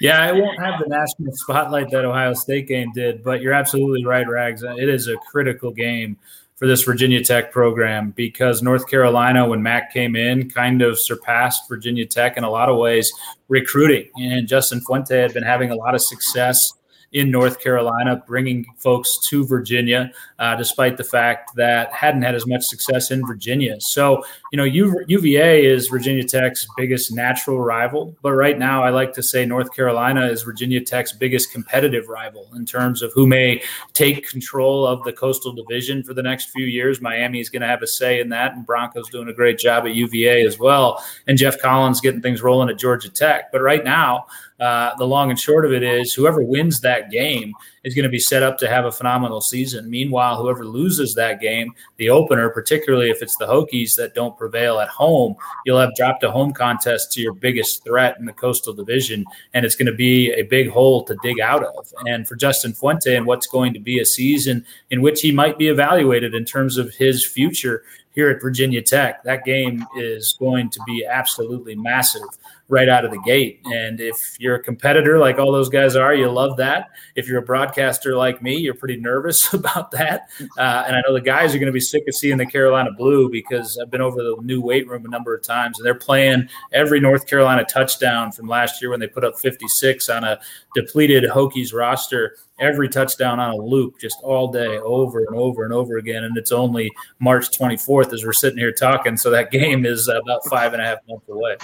Yeah, 0.00 0.30
it 0.30 0.40
won't 0.40 0.58
have 0.58 0.80
the 0.80 0.88
national 0.88 1.34
spotlight 1.36 1.90
that 1.90 2.06
Ohio 2.06 2.32
State 2.32 2.66
game 2.66 2.90
did, 2.94 3.22
but 3.22 3.42
you're 3.42 3.52
absolutely 3.52 4.04
right, 4.06 4.26
Rags. 4.26 4.62
It 4.62 4.88
is 4.88 5.08
a 5.08 5.16
critical 5.30 5.72
game 5.72 6.16
for 6.56 6.66
this 6.66 6.82
Virginia 6.82 7.22
Tech 7.22 7.52
program 7.52 8.10
because 8.12 8.62
North 8.62 8.86
Carolina, 8.86 9.48
when 9.48 9.62
Mack 9.62 9.92
came 9.92 10.16
in, 10.16 10.50
kind 10.50 10.82
of 10.82 10.98
surpassed 10.98 11.68
Virginia 11.68 12.06
Tech 12.06 12.36
in 12.36 12.44
a 12.44 12.50
lot 12.50 12.68
of 12.68 12.78
ways 12.78 13.10
recruiting. 13.48 14.10
And 14.16 14.46
Justin 14.46 14.80
Fuente 14.80 15.18
had 15.18 15.34
been 15.34 15.42
having 15.42 15.70
a 15.70 15.74
lot 15.74 15.94
of 15.94 16.02
success 16.02 16.72
in 17.12 17.30
North 17.30 17.60
Carolina, 17.60 18.22
bringing 18.26 18.64
folks 18.76 19.18
to 19.28 19.44
Virginia, 19.46 20.12
uh, 20.38 20.54
despite 20.54 20.96
the 20.96 21.04
fact 21.04 21.54
that 21.56 21.92
hadn't 21.92 22.22
had 22.22 22.34
as 22.34 22.46
much 22.46 22.62
success 22.62 23.10
in 23.10 23.26
Virginia. 23.26 23.80
So, 23.80 24.24
you 24.52 24.56
know, 24.56 24.64
UVA 24.64 25.64
is 25.64 25.88
Virginia 25.88 26.22
Tech's 26.22 26.66
biggest 26.76 27.12
natural 27.12 27.60
rival, 27.60 28.16
but 28.22 28.32
right 28.32 28.58
now 28.58 28.84
I 28.84 28.90
like 28.90 29.12
to 29.14 29.22
say 29.22 29.44
North 29.44 29.74
Carolina 29.74 30.26
is 30.26 30.42
Virginia 30.42 30.80
Tech's 30.80 31.12
biggest 31.12 31.52
competitive 31.52 32.08
rival 32.08 32.48
in 32.54 32.64
terms 32.64 33.02
of 33.02 33.12
who 33.12 33.26
may 33.26 33.60
take 33.92 34.28
control 34.28 34.86
of 34.86 35.02
the 35.02 35.12
Coastal 35.12 35.52
Division 35.52 36.04
for 36.04 36.14
the 36.14 36.22
next 36.22 36.50
few 36.50 36.66
years. 36.66 37.00
Miami 37.00 37.40
is 37.40 37.48
going 37.48 37.62
to 37.62 37.68
have 37.68 37.82
a 37.82 37.86
say 37.86 38.20
in 38.20 38.28
that, 38.28 38.54
and 38.54 38.64
Bronco's 38.64 39.08
doing 39.08 39.28
a 39.28 39.34
great 39.34 39.58
job 39.58 39.84
at 39.84 39.94
UVA 39.94 40.44
as 40.46 40.58
well, 40.58 41.04
and 41.26 41.36
Geoff 41.36 41.58
Collins 41.58 42.00
getting 42.00 42.22
things 42.22 42.40
rolling 42.40 42.68
at 42.68 42.78
Georgia 42.78 43.10
Tech. 43.10 43.50
But 43.50 43.62
right 43.62 43.84
now, 43.84 44.26
uh, 44.60 44.94
the 44.96 45.06
long 45.06 45.30
and 45.30 45.38
short 45.38 45.64
of 45.64 45.72
it 45.72 45.82
is 45.82 46.12
whoever 46.12 46.42
wins 46.42 46.80
that 46.80 47.10
game 47.10 47.54
is 47.82 47.94
going 47.94 48.02
to 48.02 48.10
be 48.10 48.18
set 48.18 48.42
up 48.42 48.58
to 48.58 48.68
have 48.68 48.84
a 48.84 48.92
phenomenal 48.92 49.40
season. 49.40 49.88
Meanwhile, 49.88 50.36
whoever 50.36 50.66
loses 50.66 51.14
that 51.14 51.40
game, 51.40 51.72
the 51.96 52.10
opener, 52.10 52.50
particularly 52.50 53.10
if 53.10 53.22
it's 53.22 53.36
the 53.36 53.46
Hokies 53.46 53.96
that 53.96 54.14
don't 54.14 54.36
prevail 54.36 54.78
at 54.80 54.88
home, 54.88 55.34
you'll 55.64 55.80
have 55.80 55.94
dropped 55.94 56.22
a 56.24 56.30
home 56.30 56.52
contest 56.52 57.10
to 57.12 57.20
your 57.20 57.32
biggest 57.32 57.82
threat 57.84 58.16
in 58.18 58.26
the 58.26 58.32
Coastal 58.32 58.74
Division, 58.74 59.24
and 59.54 59.64
it's 59.64 59.76
going 59.76 59.86
to 59.86 59.94
be 59.94 60.30
a 60.32 60.42
big 60.42 60.68
hole 60.68 61.04
to 61.04 61.16
dig 61.22 61.40
out 61.40 61.64
of. 61.64 61.92
And 62.04 62.28
for 62.28 62.36
Justin 62.36 62.74
Fuente 62.74 63.16
and 63.16 63.24
what's 63.24 63.46
going 63.46 63.72
to 63.72 63.80
be 63.80 63.98
a 63.98 64.04
season 64.04 64.66
in 64.90 65.00
which 65.00 65.22
he 65.22 65.32
might 65.32 65.56
be 65.56 65.68
evaluated 65.68 66.34
in 66.34 66.44
terms 66.44 66.76
of 66.76 66.94
his 66.94 67.26
future 67.26 67.82
here 68.12 68.28
at 68.30 68.40
Virginia 68.40 68.82
Tech, 68.82 69.22
that 69.24 69.44
game 69.44 69.84
is 69.96 70.34
going 70.38 70.70
to 70.70 70.80
be 70.86 71.04
absolutely 71.04 71.74
massive 71.74 72.22
right 72.70 72.88
out 72.88 73.04
of 73.04 73.10
the 73.10 73.20
gate. 73.20 73.60
And 73.64 74.00
if 74.00 74.36
you're 74.38 74.54
a 74.54 74.62
competitor 74.62 75.18
like 75.18 75.38
all 75.38 75.50
those 75.50 75.68
guys 75.68 75.96
are, 75.96 76.14
you 76.14 76.30
love 76.30 76.56
that. 76.58 76.90
If 77.16 77.28
you're 77.28 77.40
a 77.40 77.42
broadcaster 77.42 78.16
like 78.16 78.42
me, 78.42 78.56
you're 78.56 78.74
pretty 78.74 78.96
nervous 78.96 79.52
about 79.52 79.90
that. 79.90 80.28
Uh, 80.56 80.84
and 80.86 80.96
I 80.96 81.02
know 81.06 81.12
the 81.12 81.20
guys 81.20 81.54
are 81.54 81.58
going 81.58 81.66
to 81.66 81.72
be 81.72 81.80
sick 81.80 82.04
of 82.08 82.14
seeing 82.14 82.38
the 82.38 82.46
Carolina 82.46 82.90
Blue 82.92 83.28
because 83.28 83.78
I've 83.78 83.90
been 83.90 84.00
over 84.00 84.22
the 84.22 84.36
new 84.40 84.60
weight 84.60 84.88
room 84.88 85.04
a 85.04 85.08
number 85.08 85.34
of 85.34 85.42
times, 85.42 85.78
and 85.78 85.86
they're 85.86 85.94
playing 85.94 86.48
every 86.72 87.00
North 87.00 87.26
Carolina 87.26 87.64
touchdown 87.64 88.30
from 88.30 88.46
last 88.46 88.80
year 88.80 88.90
when 88.90 89.00
they 89.00 89.08
put 89.08 89.24
up 89.24 89.38
56 89.38 90.08
on 90.08 90.22
a 90.22 90.40
depleted 90.74 91.24
Hokies 91.24 91.74
roster. 91.74 92.36
Every 92.60 92.88
touchdown 92.88 93.40
on 93.40 93.50
a 93.50 93.56
loop, 93.56 93.98
just 93.98 94.18
all 94.22 94.48
day, 94.48 94.78
over 94.78 95.24
and 95.24 95.34
over 95.34 95.64
and 95.64 95.72
over 95.72 95.96
again. 95.96 96.24
And 96.24 96.36
it's 96.36 96.52
only 96.52 96.90
March 97.18 97.50
24th 97.58 98.12
as 98.12 98.24
we're 98.24 98.32
sitting 98.32 98.58
here 98.58 98.72
talking. 98.72 99.16
So 99.16 99.30
that 99.30 99.50
game 99.50 99.86
is 99.86 100.08
about 100.08 100.44
five 100.46 100.72
and 100.74 100.82
a 100.82 100.84
half 100.84 100.98
months 101.08 101.28
away. 101.28 101.56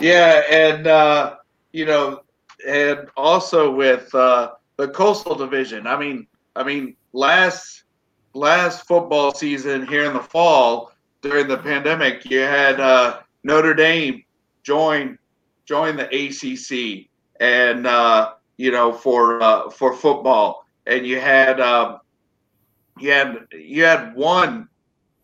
Yeah, 0.00 0.42
and 0.48 0.86
uh, 0.86 1.36
you 1.72 1.84
know, 1.84 2.22
and 2.66 3.08
also 3.16 3.70
with 3.74 4.14
uh, 4.14 4.52
the 4.76 4.88
Coastal 4.88 5.34
Division. 5.34 5.86
I 5.86 5.98
mean, 5.98 6.26
I 6.56 6.62
mean, 6.62 6.96
last 7.12 7.84
last 8.34 8.86
football 8.86 9.34
season 9.34 9.86
here 9.86 10.04
in 10.04 10.12
the 10.12 10.22
fall 10.22 10.92
during 11.20 11.48
the 11.48 11.58
pandemic, 11.58 12.24
you 12.30 12.40
had 12.40 12.80
uh, 12.80 13.20
Notre 13.42 13.74
Dame 13.74 14.24
join 14.62 15.18
join 15.66 15.96
the 15.96 16.06
ACC, 16.06 17.08
and 17.40 17.86
uh, 17.86 18.34
you 18.58 18.70
know 18.70 18.92
for 18.92 19.42
uh, 19.42 19.70
for 19.70 19.94
football, 19.94 20.66
and 20.86 21.06
you 21.06 21.18
had 21.18 21.60
um, 21.60 22.00
you 22.98 23.10
had 23.10 23.46
you 23.52 23.84
had 23.84 24.14
one 24.14 24.68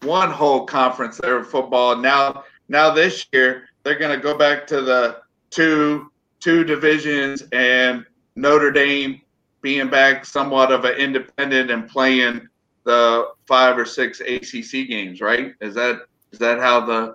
one 0.03 0.31
whole 0.31 0.65
conference 0.65 1.19
there 1.19 1.37
of 1.37 1.51
football. 1.51 1.97
Now 1.97 2.45
now 2.69 2.91
this 2.91 3.27
year 3.33 3.69
they're 3.83 3.99
going 3.99 4.17
to 4.17 4.23
go 4.23 4.39
back 4.39 4.67
to 4.69 4.81
the 4.81 5.21
two 5.51 6.11
two 6.41 6.65
divisions 6.65 7.43
and 7.53 8.05
Notre 8.37 8.71
Dame 8.71 9.21
being 9.61 9.89
back 9.89 10.25
somewhat 10.25 10.73
of 10.73 10.85
an 10.85 10.95
independent 10.95 11.71
and 11.71 11.89
playing 11.89 12.47
the 12.85 13.29
five 13.47 13.79
or 13.79 13.87
six 13.87 14.21
ACC 14.21 14.89
games, 14.89 15.21
right? 15.21 15.55
Is 15.61 15.75
that 15.75 16.03
is 16.33 16.39
that 16.39 16.59
how 16.59 16.85
the 16.85 17.15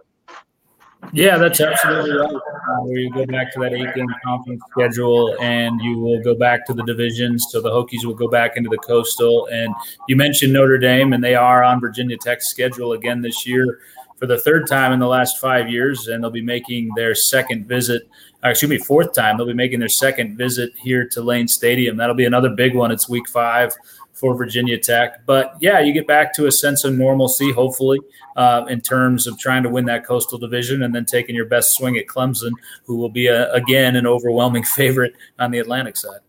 yeah, 1.11 1.37
that's 1.37 1.59
absolutely 1.61 2.11
right. 2.11 2.33
Uh, 2.33 2.81
where 2.83 2.97
you 2.97 3.11
go 3.11 3.25
back 3.25 3.51
to 3.53 3.59
that 3.59 3.73
eight 3.73 3.93
game 3.95 4.07
conference 4.23 4.61
schedule 4.71 5.35
and 5.41 5.79
you 5.81 5.97
will 5.97 6.21
go 6.21 6.35
back 6.35 6.65
to 6.67 6.73
the 6.73 6.83
divisions. 6.83 7.47
So 7.49 7.61
the 7.61 7.69
Hokies 7.69 8.05
will 8.05 8.15
go 8.15 8.27
back 8.27 8.57
into 8.57 8.69
the 8.69 8.77
coastal. 8.77 9.47
And 9.51 9.73
you 10.07 10.15
mentioned 10.15 10.53
Notre 10.53 10.77
Dame, 10.77 11.13
and 11.13 11.23
they 11.23 11.35
are 11.35 11.63
on 11.63 11.79
Virginia 11.79 12.17
Tech's 12.17 12.47
schedule 12.49 12.93
again 12.93 13.21
this 13.21 13.47
year 13.47 13.79
for 14.17 14.25
the 14.25 14.37
third 14.39 14.67
time 14.67 14.91
in 14.91 14.99
the 14.99 15.07
last 15.07 15.39
five 15.39 15.69
years, 15.69 16.07
and 16.07 16.23
they'll 16.23 16.29
be 16.29 16.41
making 16.41 16.91
their 16.95 17.15
second 17.15 17.67
visit. 17.67 18.07
Uh, 18.43 18.49
excuse 18.49 18.69
me, 18.69 18.77
fourth 18.77 19.13
time. 19.13 19.37
They'll 19.37 19.47
be 19.47 19.53
making 19.53 19.79
their 19.79 19.89
second 19.89 20.37
visit 20.37 20.73
here 20.77 21.07
to 21.09 21.21
Lane 21.21 21.47
Stadium. 21.47 21.97
That'll 21.97 22.15
be 22.15 22.25
another 22.25 22.49
big 22.49 22.75
one. 22.75 22.91
It's 22.91 23.09
Week 23.09 23.27
Five 23.29 23.73
for 24.19 24.35
Virginia 24.35 24.77
Tech. 24.77 25.25
But 25.25 25.55
yeah, 25.61 25.79
you 25.79 25.93
get 25.93 26.05
back 26.05 26.33
to 26.35 26.47
a 26.47 26.51
sense 26.51 26.83
of 26.83 26.93
normalcy, 26.93 27.51
hopefully, 27.51 27.99
uh, 28.35 28.65
in 28.69 28.81
terms 28.81 29.27
of 29.27 29.39
trying 29.39 29.63
to 29.63 29.69
win 29.69 29.85
that 29.85 30.05
Coastal 30.05 30.37
Division 30.37 30.83
and 30.83 30.93
then 30.93 31.05
taking 31.05 31.35
your 31.35 31.45
best 31.45 31.73
swing 31.73 31.97
at 31.97 32.07
Clemson, 32.07 32.51
who 32.85 32.97
will 32.97 33.09
be 33.09 33.27
a, 33.27 33.51
again 33.53 33.95
an 33.95 34.05
overwhelming 34.05 34.63
favorite 34.75 35.13
on 35.39 35.51
the 35.51 35.59
Atlantic 35.59 35.97
side. 35.97 36.19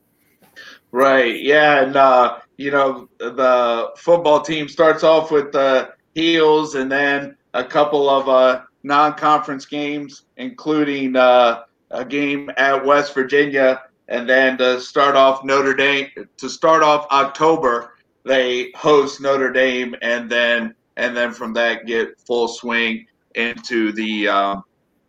Right. 0.93 1.41
Yeah, 1.41 1.83
and 1.83 1.97
uh, 1.97 2.39
you 2.57 2.71
know 2.71 3.09
the 3.19 3.91
football 3.97 4.41
team 4.41 4.69
starts 4.69 5.05
off 5.05 5.31
with 5.31 5.53
the 5.53 5.93
heels, 6.15 6.75
and 6.75 6.91
then 6.91 7.37
a 7.55 7.65
couple 7.65 8.09
of 8.09 8.29
uh, 8.29 8.63
non-conference 8.83 9.67
games, 9.67 10.23
including 10.37 11.17
uh, 11.17 11.63
a 11.91 12.05
game 12.05 12.51
at 12.57 12.85
West 12.85 13.15
Virginia, 13.15 13.83
and 14.11 14.29
then 14.29 14.59
to 14.59 14.81
start 14.81 15.17
off 15.17 15.45
Notre 15.45 15.75
Dame 15.75 16.09
to 16.37 16.49
start 16.49 16.83
off 16.83 17.07
October, 17.11 17.95
they 18.25 18.73
host 18.73 19.21
Notre 19.21 19.53
Dame, 19.53 19.95
and 20.03 20.29
then 20.29 20.75
and 20.97 21.17
then 21.17 21.33
from 21.33 21.55
that 21.55 21.87
get 21.87 22.21
full 22.21 22.49
swing 22.49 23.07
into 23.37 23.93
the 23.93 24.29
um, 24.29 24.65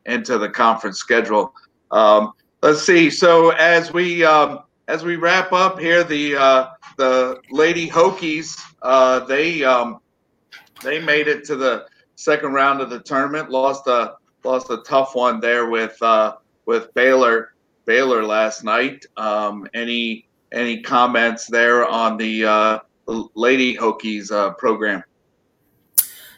into 0.06 0.38
the 0.38 0.48
conference 0.48 1.00
schedule. 1.00 1.54
Um, 1.90 2.34
let's 2.62 2.84
see. 2.84 3.10
So 3.10 3.50
as 3.50 3.92
we 3.92 4.24
um, 4.24 4.60
as 4.88 5.04
we 5.04 5.16
wrap 5.16 5.52
up 5.52 5.80
here, 5.80 6.04
the 6.04 6.38
uh, 6.38 6.68
the 6.98 7.42
Lady 7.50 7.90
Hokies 7.90 8.56
uh, 8.84 9.22
they 9.22 9.64
um, 9.64 10.00
they 10.84 11.00
made 11.00 11.28
it 11.28 11.44
to 11.46 11.56
the 11.56 11.88
second 12.16 12.54
round 12.54 12.82
of 12.82 12.92
the 12.92 13.00
tournament. 13.00 13.50
Lost 13.50 13.88
a 13.88 14.14
lost 14.44 14.70
a 14.70 14.78
tough 14.78 15.16
one 15.16 15.40
there 15.40 15.70
with 15.70 16.00
uh, 16.04 16.36
with 16.68 16.94
Baylor 16.94 17.51
Baylor 17.86 18.24
last 18.24 18.64
night. 18.64 19.06
Um, 19.18 19.68
any 19.74 20.28
any 20.52 20.82
comments 20.82 21.48
there 21.48 21.88
on 21.88 22.18
the, 22.18 22.44
uh, 22.46 22.80
Lady 23.08 23.76
Hokies 23.76 24.32
uh, 24.32 24.52
program? 24.56 25.02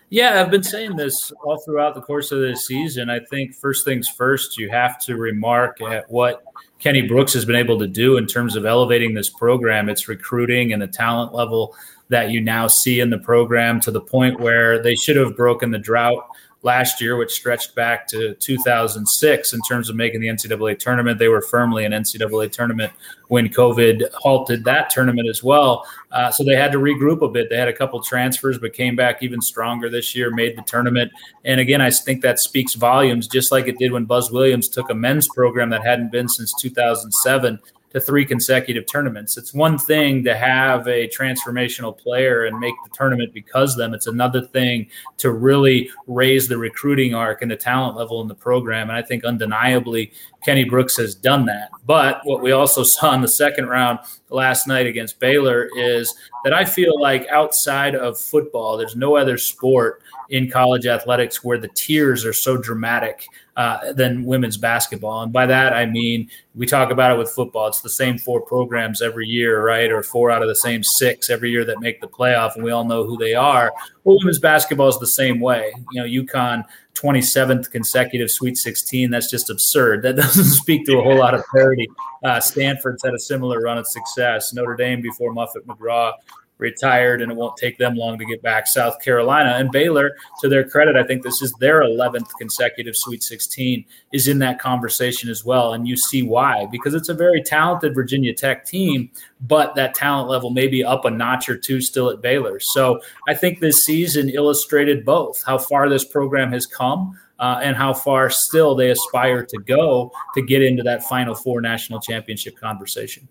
Yeah, 0.10 0.40
I've 0.40 0.52
been 0.52 0.64
saying 0.64 0.96
this 0.96 1.32
all 1.44 1.58
throughout 1.58 1.96
the 1.96 2.02
course 2.02 2.32
of 2.32 2.40
this 2.40 2.68
season. 2.68 3.10
I 3.10 3.20
think 3.20 3.56
first 3.56 3.84
things 3.84 4.08
first, 4.08 4.60
you 4.60 4.70
have 4.70 5.00
to 5.06 5.16
remark 5.16 5.82
at 5.82 6.08
what 6.12 6.44
Kenny 6.78 7.02
Brooks 7.02 7.34
has 7.34 7.46
been 7.46 7.56
able 7.56 7.80
to 7.80 7.88
do 7.88 8.18
in 8.18 8.28
terms 8.28 8.56
of 8.56 8.66
elevating 8.66 9.16
this 9.16 9.30
program, 9.30 9.90
its 9.90 10.08
recruiting 10.08 10.72
and 10.72 10.80
the 10.80 10.88
talent 10.88 11.34
level 11.34 11.76
that 12.10 12.30
you 12.30 12.42
now 12.42 12.68
see 12.68 13.00
in 13.00 13.10
the 13.10 13.18
program 13.18 13.80
to 13.80 13.90
the 13.90 14.02
point 14.02 14.40
where 14.40 14.84
they 14.84 14.94
should 14.94 15.16
have 15.16 15.36
broken 15.36 15.72
the 15.72 15.80
drought 15.80 16.28
last 16.64 17.02
year, 17.02 17.18
which 17.18 17.32
stretched 17.32 17.76
back 17.76 18.08
to 18.08 18.34
2006 18.36 19.54
in 19.54 19.60
terms 19.62 19.90
of 19.90 19.96
making 19.96 20.22
the 20.22 20.28
NCAA 20.28 20.80
tournament. 20.80 21.20
They 21.20 21.28
were 21.28 21.42
firmly 21.42 21.86
an 21.86 21.92
NCAA 21.92 22.52
tournament 22.52 22.92
when 23.28 23.50
COVID 23.50 24.12
halted 24.14 24.64
that 24.64 24.90
tournament 24.90 25.28
as 25.28 25.44
well. 25.44 25.86
Uh, 26.12 26.32
so 26.32 26.44
they 26.44 26.56
had 26.56 26.72
to 26.72 26.78
regroup 26.78 27.22
a 27.22 27.28
bit. 27.28 27.50
They 27.50 27.58
had 27.58 27.68
a 27.68 27.74
couple 27.74 28.02
transfers, 28.02 28.58
but 28.58 28.74
came 28.74 28.96
back 28.96 29.22
even 29.22 29.42
stronger 29.42 29.90
this 29.90 30.16
year, 30.16 30.32
made 30.32 30.58
the 30.58 30.62
tournament. 30.64 31.12
And 31.44 31.60
again, 31.60 31.82
I 31.82 31.92
think 31.92 32.22
that 32.22 32.40
speaks 32.40 32.76
volumes, 32.76 33.28
just 33.28 33.52
like 33.52 33.68
it 33.68 33.78
did 33.78 33.92
when 33.92 34.06
Buzz 34.06 34.32
Williams 34.32 34.70
took 34.70 34.90
a 34.90 34.96
men's 34.96 35.28
program 35.28 35.70
that 35.72 35.86
hadn't 35.86 36.12
been 36.12 36.30
since 36.30 36.54
2007 36.62 37.60
to 37.94 38.02
three 38.02 38.26
consecutive 38.26 38.86
tournaments. 38.86 39.38
It's 39.38 39.54
one 39.54 39.78
thing 39.78 40.24
to 40.24 40.36
have 40.36 40.88
a 40.88 41.08
transformational 41.08 41.98
player 41.98 42.46
and 42.46 42.60
make 42.60 42.74
the 42.84 42.90
tournament 42.90 43.34
because 43.34 43.76
them. 43.76 43.94
It's 43.94 44.08
another 44.08 44.42
thing 44.42 44.90
to 45.18 45.32
really 45.32 45.90
raise 46.08 46.48
the 46.48 46.58
recruiting 46.58 47.14
arc 47.14 47.42
and 47.42 47.52
the 47.52 47.56
talent 47.56 47.96
level 47.96 48.22
in 48.22 48.28
the 48.28 48.36
program. 48.36 48.90
And 48.90 48.98
I 48.98 49.04
think 49.04 49.24
undeniably 49.24 50.12
Kenny 50.44 50.64
Brooks 50.64 50.98
has 50.98 51.14
done 51.14 51.46
that. 51.46 51.70
But 51.86 52.22
what 52.24 52.42
we 52.42 52.52
also 52.52 52.84
saw 52.84 53.14
in 53.14 53.22
the 53.22 53.28
second 53.28 53.68
round 53.68 54.00
last 54.30 54.68
night 54.68 54.88
against 54.88 55.20
Baylor 55.20 55.70
is 55.78 56.14
that 56.44 56.54
I 56.54 56.66
feel 56.66 57.00
like 57.00 57.28
outside 57.28 57.96
of 57.96 58.20
football, 58.20 58.76
there's 58.76 58.96
no 58.96 59.16
other 59.16 59.38
sport 59.38 60.02
in 60.30 60.50
college 60.50 60.88
athletics 60.88 61.44
where 61.44 61.60
the 61.60 61.68
tiers 61.70 62.26
are 62.26 62.34
so 62.34 62.58
dramatic 62.58 63.28
uh, 63.56 63.94
than 63.94 64.26
women's 64.26 64.58
basketball. 64.58 65.22
And 65.22 65.32
by 65.32 65.46
that, 65.46 65.74
I 65.74 65.86
mean, 65.86 66.30
we 66.56 66.66
talk 66.66 66.92
about 66.92 67.12
it 67.12 67.20
with 67.20 67.30
football. 67.30 67.68
It's 67.68 67.82
the 67.82 67.90
same 67.90 68.18
four 68.18 68.42
programs 68.42 69.02
every 69.02 69.28
year, 69.28 69.64
right? 69.64 69.92
Or 69.92 70.02
four 70.02 70.32
out 70.32 70.42
of 70.42 70.48
the 70.48 70.56
same 70.56 70.84
six 70.84 71.30
every 71.30 71.52
year 71.52 71.64
that 71.66 71.80
make 71.80 72.02
the 72.02 72.08
playoff, 72.08 72.56
and 72.56 72.64
we 72.64 72.72
all 72.72 72.86
know 72.86 73.04
who 73.04 73.18
they 73.18 73.34
are. 73.34 73.72
Well, 74.04 74.18
women's 74.20 74.40
basketball 74.40 74.90
is 74.90 75.00
the 75.00 75.08
same 75.08 75.40
way. 75.40 75.72
You 75.92 76.02
know, 76.02 76.24
UConn 76.24 76.64
27th 76.96 77.72
consecutive 77.72 78.32
Sweet 78.32 78.58
16. 78.58 79.10
That's 79.10 79.30
just 79.30 79.50
absurd. 79.50 80.04
That 80.04 80.16
doesn't 80.18 80.44
speak 80.46 80.86
to 80.88 81.00
a 81.00 81.04
whole 81.04 81.18
lot 81.18 81.34
of 81.34 81.44
parity. 81.54 81.88
Uh, 82.24 82.40
Stanford's 82.40 83.04
had 83.04 83.14
a 83.14 83.20
similar 83.20 83.60
run 83.60 83.78
of 83.78 83.88
success. 83.88 84.54
Notre 84.54 84.76
Dame 84.76 85.02
before 85.02 85.34
Muffet 85.34 85.68
McGraw 85.68 86.14
retired, 86.58 87.22
and 87.22 87.32
it 87.32 87.36
won't 87.36 87.58
take 87.58 87.78
them 87.78 87.96
long 87.96 88.18
to 88.18 88.26
get 88.26 88.42
back. 88.42 88.68
South 88.68 89.02
Carolina 89.02 89.56
and 89.58 89.72
Baylor, 89.72 90.16
to 90.42 90.50
their 90.50 90.68
credit, 90.68 90.96
I 90.96 91.04
think 91.04 91.24
this 91.24 91.42
is 91.42 91.52
their 91.60 91.82
11th 91.82 92.30
consecutive 92.40 92.96
Sweet 92.96 93.24
16, 93.24 93.86
is 94.14 94.28
in 94.28 94.40
that 94.40 94.60
conversation 94.60 95.30
as 95.30 95.44
well. 95.44 95.74
And 95.74 95.88
you 95.88 95.98
see 95.98 96.24
why, 96.24 96.68
because 96.72 96.94
it's 96.94 97.10
a 97.10 97.14
very 97.14 97.42
talented 97.42 97.94
Virginia 97.94 98.34
Tech 98.34 98.66
team, 98.66 99.10
but 99.42 99.76
that 99.76 99.94
talent 99.94 100.30
level 100.30 100.50
may 100.50 100.68
be 100.68 100.84
up 100.84 101.06
a 101.06 101.12
notch 101.12 101.50
or 101.50 101.58
two 101.58 101.82
still 101.82 102.10
at 102.10 102.22
Baylor. 102.22 102.60
So 102.60 103.02
I 103.28 103.34
think 103.34 103.60
this 103.60 103.86
season 103.86 104.30
illustrated 104.30 105.06
both 105.06 105.44
how 105.44 105.58
far 105.58 105.90
this 105.90 106.06
program 106.06 106.52
has 106.52 106.66
come. 106.66 107.18
Uh, 107.40 107.60
and 107.62 107.76
how 107.76 107.92
far 107.92 108.30
still 108.30 108.74
they 108.74 108.92
aspire 108.92 109.44
to 109.44 109.58
go 109.58 110.10
to 110.34 110.42
get 110.44 110.62
into 110.62 110.82
that 110.84 111.04
Final 111.04 111.36
Four 111.36 111.60
national 111.60 112.00
championship 112.00 112.56
conversation. 112.58 113.28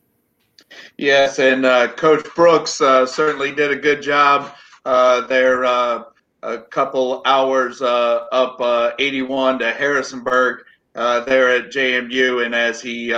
Yes, 0.99 1.39
and 1.39 1.65
uh, 1.65 1.89
Coach 1.95 2.27
Brooks 2.35 2.81
uh, 2.81 3.07
certainly 3.07 3.53
did 3.53 3.71
a 3.71 3.77
good 3.77 4.03
job 4.03 4.55
uh, 4.85 5.23
there. 5.27 5.65
Uh, 5.65 6.05
a 6.45 6.59
couple 6.59 7.23
hours 7.25 7.81
uh, 7.83 8.27
up 8.33 8.61
uh, 8.61 8.91
81 8.99 9.61
to 9.61 9.73
Harrisonburg 9.73 10.65
there 10.95 11.51
at 11.51 11.71
JMU, 11.71 12.45
and 12.45 12.55
as 12.55 12.81
he 12.81 13.13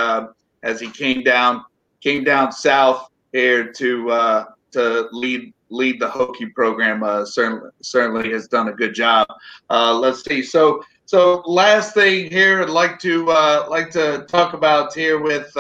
as 0.63 0.81
he 0.81 0.91
came 0.91 1.23
down 1.23 1.65
came 2.01 2.23
down 2.23 2.53
south 2.53 3.09
here 3.33 3.73
to 3.73 4.47
to 4.73 5.09
lead 5.13 5.53
lead 5.71 6.01
the 6.01 6.09
Hokie 6.09 6.53
program, 6.53 7.03
certainly 7.27 7.71
certainly 7.83 8.31
has 8.33 8.47
done 8.47 8.69
a 8.69 8.73
good 8.73 8.95
job. 8.95 9.27
let's 9.71 10.23
see. 10.25 10.43
So 10.43 10.83
so 11.07 11.43
last 11.47 11.95
thing 11.95 12.31
here, 12.31 12.63
I'd 12.63 12.71
like 12.71 12.99
to 13.01 13.25
like 13.69 13.91
to 13.91 14.27
talk 14.29 14.55
about 14.55 14.95
here 14.95 15.19
with. 15.21 15.51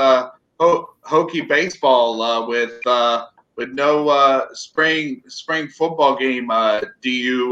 Hokie 1.06 1.46
baseball 1.46 2.20
uh, 2.22 2.46
with 2.46 2.80
uh, 2.86 3.26
with 3.56 3.70
no 3.70 4.08
uh, 4.08 4.46
spring 4.54 5.22
spring 5.28 5.68
football 5.68 6.16
game. 6.16 6.50
Uh, 6.50 6.80
do 7.02 7.10
you 7.10 7.50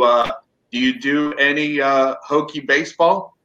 do 0.70 0.78
you 0.78 0.98
do 0.98 1.34
any 1.34 1.76
Hokie 1.76 2.66
baseball? 2.66 3.36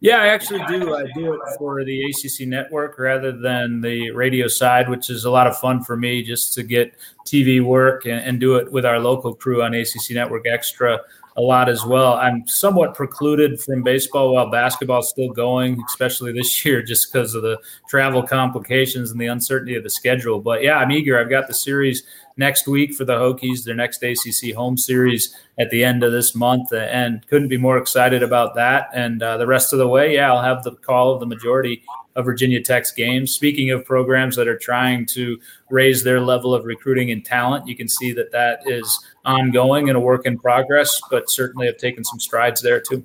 Yeah, 0.00 0.18
I 0.18 0.26
actually 0.26 0.62
do. 0.68 0.94
I 0.94 1.06
do 1.14 1.32
it 1.32 1.40
for 1.56 1.82
the 1.82 2.04
ACC 2.04 2.46
network 2.46 2.98
rather 2.98 3.32
than 3.32 3.80
the 3.80 4.10
radio 4.10 4.48
side, 4.48 4.88
which 4.90 5.08
is 5.08 5.24
a 5.24 5.30
lot 5.30 5.46
of 5.46 5.56
fun 5.56 5.82
for 5.82 5.96
me 5.96 6.22
just 6.22 6.52
to 6.54 6.62
get 6.62 6.94
TV 7.26 7.64
work 7.64 8.04
and, 8.04 8.20
and 8.20 8.38
do 8.38 8.56
it 8.56 8.70
with 8.70 8.84
our 8.84 8.98
local 8.98 9.34
crew 9.34 9.62
on 9.62 9.72
ACC 9.72 10.10
Network 10.10 10.46
Extra 10.46 11.00
a 11.36 11.40
lot 11.40 11.68
as 11.68 11.84
well. 11.84 12.14
I'm 12.14 12.46
somewhat 12.46 12.94
precluded 12.94 13.60
from 13.60 13.82
baseball 13.82 14.34
while 14.34 14.50
basketball's 14.50 15.08
still 15.08 15.30
going, 15.30 15.82
especially 15.88 16.32
this 16.32 16.64
year, 16.64 16.82
just 16.82 17.12
because 17.12 17.34
of 17.34 17.42
the 17.42 17.58
travel 17.88 18.22
complications 18.22 19.10
and 19.10 19.20
the 19.20 19.26
uncertainty 19.26 19.74
of 19.74 19.82
the 19.82 19.90
schedule. 19.90 20.40
But 20.40 20.62
yeah, 20.62 20.78
I'm 20.78 20.92
eager. 20.92 21.18
I've 21.18 21.30
got 21.30 21.48
the 21.48 21.54
series 21.54 22.04
next 22.36 22.66
week 22.68 22.94
for 22.94 23.04
the 23.04 23.14
Hokies, 23.14 23.64
their 23.64 23.74
next 23.74 24.02
ACC 24.02 24.54
home 24.54 24.76
series 24.76 25.34
at 25.58 25.70
the 25.70 25.84
end 25.84 26.02
of 26.04 26.12
this 26.12 26.34
month, 26.34 26.72
and 26.72 27.26
couldn't 27.28 27.48
be 27.48 27.58
more 27.58 27.78
excited 27.78 28.22
about 28.22 28.54
that. 28.54 28.88
And 28.94 29.22
uh, 29.22 29.36
the 29.36 29.46
rest 29.46 29.72
of 29.72 29.78
the 29.78 29.88
way, 29.88 30.14
yeah, 30.14 30.32
I'll 30.32 30.42
have 30.42 30.62
the 30.62 30.72
call 30.72 31.12
of 31.12 31.20
the 31.20 31.26
majority 31.26 31.82
of 32.16 32.24
Virginia 32.24 32.62
Tech's 32.62 32.92
games. 32.92 33.32
Speaking 33.32 33.70
of 33.70 33.84
programs 33.84 34.36
that 34.36 34.48
are 34.48 34.58
trying 34.58 35.06
to 35.06 35.38
raise 35.70 36.02
their 36.02 36.20
level 36.20 36.54
of 36.54 36.64
recruiting 36.64 37.10
and 37.10 37.24
talent, 37.24 37.66
you 37.66 37.76
can 37.76 37.88
see 37.88 38.12
that 38.12 38.30
that 38.32 38.60
is 38.66 38.98
ongoing 39.24 39.88
and 39.88 39.96
a 39.96 40.00
work 40.00 40.26
in 40.26 40.38
progress, 40.38 41.00
but 41.10 41.30
certainly 41.30 41.66
have 41.66 41.76
taken 41.76 42.04
some 42.04 42.20
strides 42.20 42.60
there 42.62 42.80
too. 42.80 43.04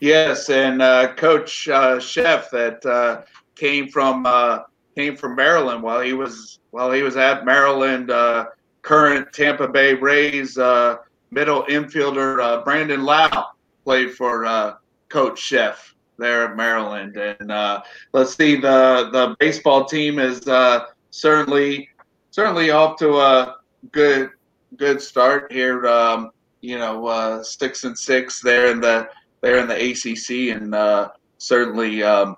Yes, 0.00 0.48
and 0.48 0.80
uh, 0.80 1.14
Coach 1.14 1.68
uh, 1.68 1.96
Szefc 1.96 2.50
that 2.50 2.86
uh, 2.86 3.22
came 3.54 3.88
from 3.88 4.24
uh, 4.26 4.60
came 4.94 5.16
from 5.16 5.34
Maryland 5.34 5.82
while 5.82 6.00
he 6.00 6.12
was 6.12 6.60
while 6.70 6.92
he 6.92 7.02
was 7.02 7.16
at 7.16 7.44
Maryland. 7.44 8.10
Uh, 8.10 8.46
current 8.82 9.32
Tampa 9.32 9.68
Bay 9.68 9.94
Rays 9.94 10.56
uh, 10.56 10.96
middle 11.30 11.64
infielder 11.64 12.64
Brandon 12.64 13.02
Lowe 13.02 13.44
played 13.84 14.12
for 14.12 14.78
Coach 15.08 15.50
Szefc 15.50 15.94
there 16.18 16.44
at 16.44 16.56
Maryland. 16.56 17.16
And 17.16 17.50
uh, 17.50 17.82
let's 18.12 18.36
see, 18.36 18.56
the 18.56 19.08
the 19.12 19.36
baseball 19.38 19.84
team 19.84 20.18
is 20.18 20.46
uh, 20.46 20.86
certainly 21.10 21.88
certainly 22.30 22.70
off 22.70 22.98
to 22.98 23.18
a 23.18 23.56
good 23.92 24.30
good 24.76 25.00
start 25.00 25.50
here. 25.52 25.86
Um, 25.86 26.30
you 26.60 26.78
know, 26.78 27.06
uh, 27.06 27.42
six 27.42 27.84
and 27.84 27.98
six 27.98 28.40
there 28.40 28.70
in 28.70 28.80
the 28.80 29.08
there 29.40 29.58
in 29.58 29.68
the 29.68 29.90
ACC, 29.90 30.56
and 30.56 30.74
uh, 30.74 31.10
certainly 31.38 32.02
um, 32.02 32.36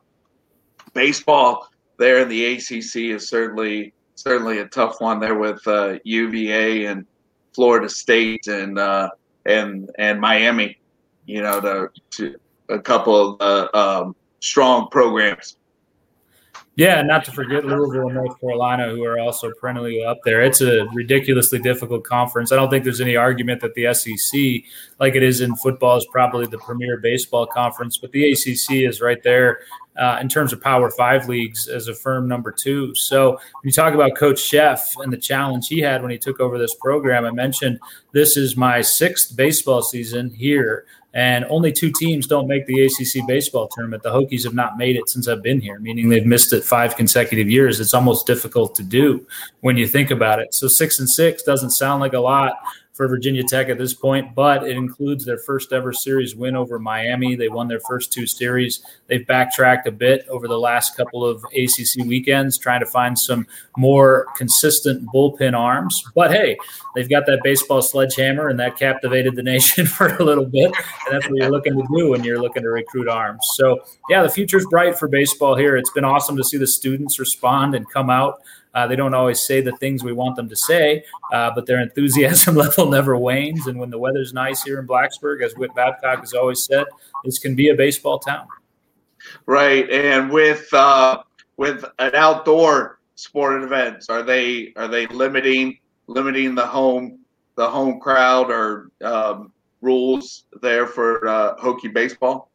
baseball 0.95 1.69
there 1.99 2.21
in 2.21 2.29
the 2.29 2.55
ACC 2.55 2.97
is 3.15 3.29
certainly 3.29 3.93
certainly 4.15 4.59
a 4.59 4.67
tough 4.67 5.01
one 5.01 5.19
there 5.19 5.39
with 5.39 5.61
UVA 6.05 6.87
uh, 6.87 6.93
and 6.93 7.07
Florida 7.55 7.89
State 7.89 8.47
and 8.47 8.79
uh, 8.79 9.11
and 9.47 9.91
and 9.99 10.21
Miami. 10.21 10.79
You 11.27 11.43
know, 11.43 11.61
to, 11.61 11.91
to 12.13 12.37
a 12.71 12.79
couple 12.79 13.37
of 13.41 13.41
uh, 13.41 13.69
um, 13.77 14.17
strong 14.41 14.89
programs. 14.91 15.57
Yeah, 16.77 17.03
not 17.03 17.25
to 17.27 17.33
forget 17.33 17.67
Louisville 17.67 18.07
and 18.07 18.15
North 18.15 18.41
Carolina, 18.41 18.89
who 18.89 19.05
are 19.05 19.19
also 19.19 19.51
perennially 19.61 20.03
up 20.03 20.19
there. 20.25 20.41
It's 20.41 20.63
a 20.63 20.87
ridiculously 20.95 21.59
difficult 21.59 22.05
conference. 22.05 22.53
I 22.53 22.57
don't 22.57 22.71
think 22.71 22.85
there's 22.85 23.03
any 23.03 23.17
argument 23.17 23.61
that 23.61 23.75
the 23.75 23.93
SEC, 23.93 24.71
like 24.99 25.15
it 25.15 25.23
is 25.23 25.43
in 25.43 25.57
football, 25.57 25.99
is 25.99 26.07
probably 26.11 26.47
the 26.47 26.57
premier 26.59 26.97
baseball 26.97 27.47
conference, 27.47 27.99
but 27.99 28.13
the 28.13 28.33
ACC 28.33 28.89
is 28.89 29.03
right 29.03 29.23
there 29.23 29.61
uh, 29.99 30.19
in 30.23 30.29
terms 30.31 30.55
of 30.55 30.63
Power 30.63 30.91
Five 30.91 31.29
leagues 31.29 31.69
as 31.69 31.89
a 31.89 31.95
firm 31.95 32.27
number 32.27 32.51
two. 32.51 32.95
So 32.95 33.33
when 33.33 33.41
you 33.65 33.73
talk 33.73 33.93
about 33.93 34.17
Coach 34.17 34.39
Szefc 34.39 35.03
and 35.05 35.13
the 35.13 35.19
challenge 35.19 35.69
he 35.69 35.81
had 35.81 36.01
when 36.01 36.11
he 36.11 36.19
took 36.19 36.41
over 36.41 36.57
this 36.57 36.75
program, 36.77 37.27
I 37.27 37.31
mentioned 37.31 37.79
this 38.13 38.39
is 38.39 38.57
my 38.57 38.81
sixth 38.81 39.37
baseball 39.37 39.83
season 39.83 40.31
here. 40.31 40.87
And 41.13 41.45
only 41.49 41.73
two 41.73 41.91
teams 41.91 42.27
don't 42.27 42.47
make 42.47 42.67
the 42.67 42.85
ACC 42.85 43.27
baseball 43.27 43.69
tournament. 43.69 44.03
The 44.03 44.11
Hokies 44.11 44.45
have 44.45 44.55
not 44.55 44.79
made 44.79 44.95
it 44.97 45.09
since 45.09 45.27
I've 45.27 45.43
been 45.43 45.61
here, 45.61 45.81
meaning 45.81 46.09
they've 46.09 46.27
missed 46.27 46.53
it 46.53 46.63
five 46.63 46.97
consecutive 46.97 47.49
years. 47.49 47.81
It's 47.81 47.95
almost 47.95 48.27
difficult 48.27 48.75
to 48.77 48.85
do 48.85 49.27
when 49.61 49.77
you 49.77 49.89
think 49.89 50.13
about 50.13 50.39
it. 50.39 50.55
So 50.55 50.69
six 50.69 51.01
and 51.01 51.11
six 51.11 51.43
doesn't 51.43 51.71
sound 51.71 52.01
like 52.01 52.13
a 52.13 52.21
lot, 52.21 52.55
for 53.01 53.09
Virginia 53.09 53.43
Tech 53.43 53.71
at 53.71 53.79
this 53.79 53.95
point, 53.95 54.35
but 54.35 54.63
it 54.63 54.77
includes 54.77 55.25
their 55.25 55.39
first 55.39 55.73
ever 55.73 55.91
series 55.91 56.37
win 56.37 56.55
over 56.55 56.79
Miami. 56.79 57.35
They 57.35 57.49
won 57.49 57.67
their 57.67 57.81
first 57.89 58.13
two 58.13 58.27
series. 58.27 58.85
They've 59.07 59.27
backtracked 59.27 59.89
a 59.89 59.91
bit 59.91 60.29
over 60.29 60.47
the 60.47 60.59
last 60.59 60.99
couple 60.99 61.25
of 61.25 61.43
ACC 61.45 62.05
weekends, 62.05 62.59
trying 62.59 62.81
to 62.81 62.87
find 62.87 63.19
some 63.19 63.47
more 63.79 64.27
consistent 64.37 65.09
bullpen 65.15 65.59
arms. 65.59 66.05
But 66.15 66.31
hey, 66.31 66.59
they've 66.95 67.09
got 67.09 67.25
that 67.25 67.41
baseball 67.43 67.81
sledgehammer, 67.81 68.49
and 68.49 68.61
that 68.61 68.79
captivated 68.79 69.35
the 69.35 69.43
nation 69.55 69.87
for 69.87 70.09
a 70.17 70.23
little 70.23 70.45
bit. 70.45 70.67
And 70.67 71.15
that's 71.15 71.27
what 71.27 71.37
you're 71.37 71.51
looking 71.51 71.79
to 71.79 71.87
do 71.97 72.11
when 72.11 72.23
you're 72.23 72.39
looking 72.39 72.65
to 72.65 72.69
recruit 72.69 73.09
arms. 73.09 73.41
So, 73.55 73.81
yeah, 74.11 74.23
the 74.23 74.29
future's 74.29 74.67
bright 74.67 74.99
for 74.99 75.09
baseball 75.09 75.57
here. 75.57 75.79
It's 75.79 75.93
been 75.93 76.05
awesome 76.05 76.37
to 76.37 76.45
see 76.45 76.59
the 76.59 76.67
students 76.67 77.19
respond 77.19 77.75
and 77.75 77.91
come 77.91 78.11
out. 78.11 78.43
Uh, 78.75 78.87
they 78.87 78.97
don't 78.97 79.15
always 79.15 79.43
say 79.43 79.61
the 79.61 79.77
things 79.79 80.05
we 80.05 80.13
want 80.13 80.37
them 80.37 80.49
to 80.49 80.57
say, 80.57 81.05
uh, 81.33 81.51
but 81.55 81.67
their 81.67 81.81
enthusiasm 81.81 82.55
level 82.65 82.89
never 82.89 83.17
wanes. 83.19 83.67
And 83.67 83.79
when 83.79 83.91
the 83.91 83.99
weather's 83.99 84.33
nice 84.33 84.63
here 84.63 84.79
in 84.79 84.87
Blacksburg, 84.87 85.43
as 85.43 85.55
Whit 85.57 85.75
Babcock 85.75 86.21
has 86.21 86.35
always 86.35 86.65
said, 86.65 86.87
this 87.25 87.39
can 87.39 87.55
be 87.55 87.71
a 87.71 87.75
baseball 87.75 88.19
town. 88.19 88.47
Right, 89.47 89.89
and 89.91 90.31
with 90.31 90.73
uh, 90.73 91.23
with 91.57 91.85
an 91.99 92.15
outdoor 92.15 93.01
sporting 93.17 93.65
events, 93.65 94.09
are 94.09 94.23
they 94.23 94.73
are 94.77 94.89
they 94.89 95.07
limiting 95.09 95.79
limiting 96.07 96.55
the 96.55 96.67
home 96.67 97.19
the 97.57 97.69
home 97.69 98.01
crowd 98.01 98.51
or 98.51 98.91
um, 99.03 99.53
rules 99.81 100.45
there 100.63 100.87
for 100.87 101.27
uh, 101.29 101.57
Hokie 101.57 101.93
baseball? 101.93 102.50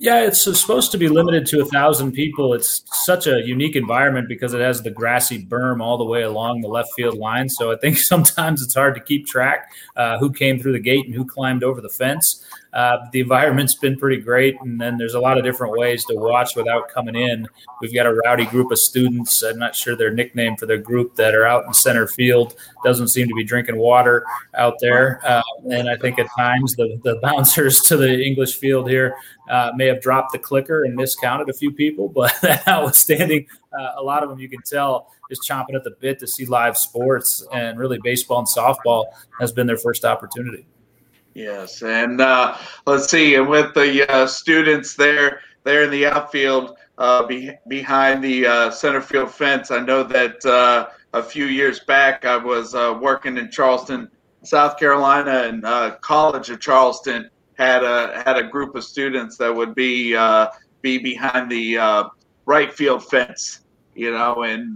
Yeah, 0.00 0.22
it's 0.22 0.42
supposed 0.42 0.92
to 0.92 0.98
be 0.98 1.08
limited 1.08 1.44
to 1.46 1.60
a 1.60 1.64
thousand 1.64 2.12
people. 2.12 2.54
It's 2.54 2.84
such 3.04 3.26
a 3.26 3.44
unique 3.44 3.74
environment 3.74 4.28
because 4.28 4.54
it 4.54 4.60
has 4.60 4.80
the 4.80 4.92
grassy 4.92 5.44
berm 5.44 5.82
all 5.82 5.98
the 5.98 6.04
way 6.04 6.22
along 6.22 6.60
the 6.60 6.68
left 6.68 6.90
field 6.94 7.18
line. 7.18 7.48
So 7.48 7.72
I 7.72 7.76
think 7.76 7.98
sometimes 7.98 8.62
it's 8.62 8.74
hard 8.74 8.94
to 8.94 9.00
keep 9.00 9.26
track 9.26 9.72
uh, 9.96 10.18
who 10.18 10.32
came 10.32 10.60
through 10.60 10.74
the 10.74 10.78
gate 10.78 11.06
and 11.06 11.14
who 11.14 11.24
climbed 11.24 11.64
over 11.64 11.80
the 11.80 11.88
fence. 11.88 12.46
Uh, 12.72 12.98
the 13.12 13.20
environment's 13.20 13.74
been 13.74 13.96
pretty 13.96 14.20
great, 14.20 14.56
and 14.60 14.80
then 14.80 14.98
there's 14.98 15.14
a 15.14 15.20
lot 15.20 15.38
of 15.38 15.44
different 15.44 15.76
ways 15.78 16.04
to 16.04 16.14
watch 16.14 16.54
without 16.54 16.88
coming 16.88 17.14
in. 17.14 17.46
We've 17.80 17.94
got 17.94 18.06
a 18.06 18.14
rowdy 18.14 18.44
group 18.46 18.70
of 18.70 18.78
students. 18.78 19.42
I'm 19.42 19.58
not 19.58 19.74
sure 19.74 19.96
their 19.96 20.12
nickname 20.12 20.56
for 20.56 20.66
their 20.66 20.78
group 20.78 21.14
that 21.16 21.34
are 21.34 21.46
out 21.46 21.64
in 21.66 21.72
center 21.72 22.06
field. 22.06 22.56
Doesn't 22.84 23.08
seem 23.08 23.26
to 23.28 23.34
be 23.34 23.44
drinking 23.44 23.78
water 23.78 24.24
out 24.54 24.74
there, 24.80 25.20
uh, 25.24 25.42
and 25.70 25.88
I 25.88 25.96
think 25.96 26.18
at 26.18 26.28
times 26.36 26.76
the 26.76 27.00
the 27.04 27.16
bouncers 27.22 27.80
to 27.82 27.96
the 27.96 28.22
English 28.22 28.56
field 28.58 28.88
here 28.88 29.16
uh, 29.48 29.72
may 29.74 29.86
have 29.86 30.00
dropped 30.02 30.32
the 30.32 30.38
clicker 30.38 30.84
and 30.84 30.94
miscounted 30.94 31.48
a 31.48 31.54
few 31.54 31.72
people, 31.72 32.08
but 32.14 32.32
notwithstanding, 32.66 33.46
uh, 33.78 33.92
a 33.96 34.02
lot 34.02 34.22
of 34.22 34.28
them 34.28 34.38
you 34.38 34.48
can 34.48 34.62
tell 34.62 35.10
is 35.30 35.40
chomping 35.46 35.74
at 35.74 35.84
the 35.84 35.96
bit 36.00 36.18
to 36.18 36.26
see 36.26 36.44
live 36.44 36.76
sports, 36.76 37.46
and 37.52 37.78
really 37.78 37.98
baseball 38.02 38.38
and 38.38 38.48
softball 38.48 39.06
has 39.40 39.52
been 39.52 39.66
their 39.66 39.76
first 39.76 40.04
opportunity. 40.04 40.66
Yes, 41.38 41.82
and 41.82 42.20
uh, 42.20 42.56
let's 42.84 43.08
see, 43.08 43.36
and 43.36 43.48
with 43.48 43.72
the 43.72 44.12
uh, 44.12 44.26
students 44.26 44.96
there, 44.96 45.40
there 45.62 45.84
in 45.84 45.90
the 45.92 46.04
outfield 46.04 46.76
uh, 46.98 47.26
be, 47.26 47.52
behind 47.68 48.24
the 48.24 48.44
uh, 48.44 48.70
center 48.72 49.00
field 49.00 49.30
fence, 49.30 49.70
I 49.70 49.78
know 49.78 50.02
that 50.02 50.44
uh, 50.44 50.88
a 51.12 51.22
few 51.22 51.44
years 51.44 51.78
back 51.78 52.24
I 52.24 52.36
was 52.36 52.74
uh, 52.74 52.98
working 53.00 53.38
in 53.38 53.52
Charleston, 53.52 54.10
South 54.42 54.80
Carolina, 54.80 55.44
and 55.44 55.62
College 56.00 56.50
of 56.50 56.58
Charleston 56.58 57.30
had 57.56 57.84
a 57.84 58.20
had 58.24 58.36
a 58.36 58.42
group 58.42 58.74
of 58.74 58.82
students 58.82 59.36
that 59.36 59.54
would 59.54 59.76
be 59.76 60.14
be 60.82 60.98
behind 60.98 61.48
the 61.52 62.10
right 62.46 62.74
field 62.74 63.04
fence, 63.04 63.60
you 63.94 64.10
know, 64.10 64.42
and 64.42 64.74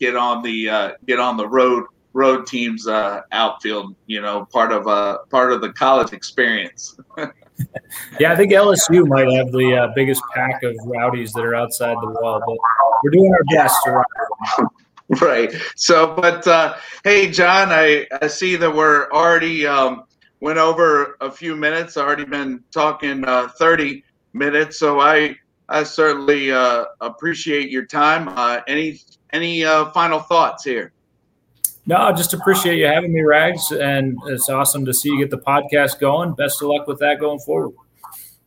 get 0.00 0.16
on 0.16 0.42
the 0.42 0.96
get 1.06 1.20
on 1.20 1.36
the 1.36 1.46
road 1.46 1.84
road 2.12 2.46
teams 2.46 2.86
uh, 2.86 3.20
outfield. 3.32 3.94
You 4.06 4.20
know, 4.20 4.46
part 4.46 4.72
of 4.72 4.86
uh, 4.86 5.18
part 5.30 5.52
of 5.52 5.60
the 5.60 5.72
college 5.72 6.12
experience. 6.12 6.96
yeah, 8.20 8.32
I 8.32 8.36
think 8.36 8.52
LSU 8.52 9.06
might 9.06 9.30
have 9.32 9.50
the 9.52 9.76
uh, 9.76 9.92
biggest 9.94 10.22
pack 10.34 10.62
of 10.62 10.74
rowdies 10.84 11.32
that 11.32 11.44
are 11.44 11.54
outside 11.54 11.96
the 12.00 12.08
wall, 12.20 12.40
but 12.46 12.56
we're 13.02 13.10
doing 13.10 13.32
our 13.32 13.44
best 13.54 13.76
to 13.84 14.68
Right. 15.22 15.54
So, 15.74 16.14
but 16.14 16.46
uh, 16.46 16.76
hey, 17.02 17.30
John, 17.30 17.68
I, 17.70 18.06
I 18.20 18.26
see 18.26 18.56
that 18.56 18.74
we're 18.74 19.10
already 19.10 19.66
um, 19.66 20.04
went 20.40 20.58
over 20.58 21.16
a 21.22 21.30
few 21.30 21.56
minutes. 21.56 21.96
i 21.96 22.02
Already 22.02 22.26
been 22.26 22.62
talking 22.72 23.24
uh, 23.24 23.48
thirty 23.58 24.04
minutes. 24.34 24.78
So 24.78 25.00
I 25.00 25.34
I 25.70 25.82
certainly 25.82 26.52
uh, 26.52 26.84
appreciate 27.00 27.70
your 27.70 27.86
time. 27.86 28.28
Uh, 28.28 28.60
any 28.68 29.00
any 29.32 29.64
uh, 29.64 29.90
final 29.92 30.20
thoughts 30.20 30.62
here? 30.62 30.92
No, 31.88 31.96
I 31.96 32.12
just 32.12 32.34
appreciate 32.34 32.76
you 32.76 32.84
having 32.84 33.14
me, 33.14 33.22
Rags, 33.22 33.70
and 33.70 34.18
it's 34.26 34.50
awesome 34.50 34.84
to 34.84 34.92
see 34.92 35.08
you 35.08 35.18
get 35.20 35.30
the 35.30 35.38
podcast 35.38 35.98
going. 35.98 36.34
Best 36.34 36.60
of 36.60 36.68
luck 36.68 36.86
with 36.86 36.98
that 36.98 37.18
going 37.18 37.38
forward. 37.38 37.74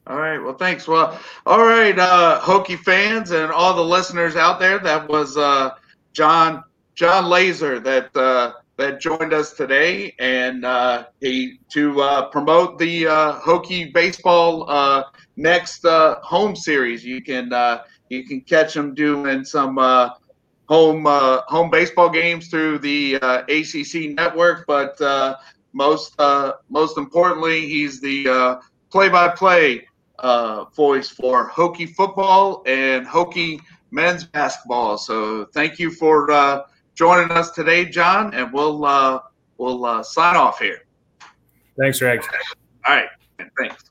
All 0.06 0.20
right. 0.20 0.38
Well, 0.38 0.54
thanks. 0.54 0.88
Well, 0.88 1.20
all 1.48 1.66
right, 1.66 1.98
uh, 1.98 2.40
Hokie 2.40 2.78
fans 2.78 3.32
and 3.32 3.52
all 3.52 3.74
the 3.74 3.84
listeners 3.84 4.36
out 4.36 4.60
there. 4.60 4.78
That 4.78 5.10
was 5.10 5.38
uh, 5.38 5.72
John 6.14 6.64
John 6.94 7.26
Laaser 7.26 7.80
that 7.80 8.16
uh, 8.16 8.54
that 8.78 9.02
joined 9.02 9.34
us 9.34 9.54
today, 9.54 10.14
and 10.20 10.64
uh, 10.64 11.06
he 11.20 11.60
to 11.70 12.00
uh, 12.00 12.30
promote 12.30 12.78
the 12.78 13.08
uh, 13.08 13.40
Hokie 13.40 13.92
baseball 13.92 14.70
uh, 14.70 15.06
next 15.36 15.84
uh, 15.84 16.20
home 16.22 16.56
series. 16.56 17.04
You 17.04 17.24
can 17.24 17.52
uh, 17.52 17.86
you 18.10 18.24
can 18.24 18.42
catch 18.42 18.76
him 18.76 18.94
doing 18.94 19.44
some 19.46 19.80
uh, 19.80 20.10
home 20.72 21.06
uh, 21.06 21.42
home 21.48 21.70
baseball 21.70 22.10
games 22.10 22.48
through 22.48 22.80
the 22.80 23.18
uh, 23.22 23.44
ACC 23.50 24.16
network, 24.16 24.66
but 24.66 25.00
uh, 25.02 25.36
most 25.74 26.18
uh, 26.18 26.54
most 26.70 26.98
importantly, 26.98 27.68
he's 27.68 28.00
the 28.00 28.30
uh, 28.30 28.56
play-by-play 28.90 29.86
uh, 30.20 30.64
voice 30.74 31.10
for 31.10 31.50
Hokie 31.50 31.90
football 31.90 32.64
and 32.66 33.06
Hokie 33.06 33.60
men's 33.92 34.24
basketball. 34.24 34.98
So 34.98 35.44
thank 35.54 35.78
you 35.78 35.92
for 35.92 36.64
joining 36.96 37.32
us 37.32 37.52
today, 37.52 37.84
John, 37.84 38.34
and 38.34 38.54
we'll 38.54 38.80
we'll 39.58 40.04
sign 40.06 40.38
off 40.38 40.60
here. 40.60 40.86
Thanks, 41.78 42.02
Rex. 42.02 42.26
All 42.88 42.96
right, 42.96 43.10
thanks. 43.60 43.91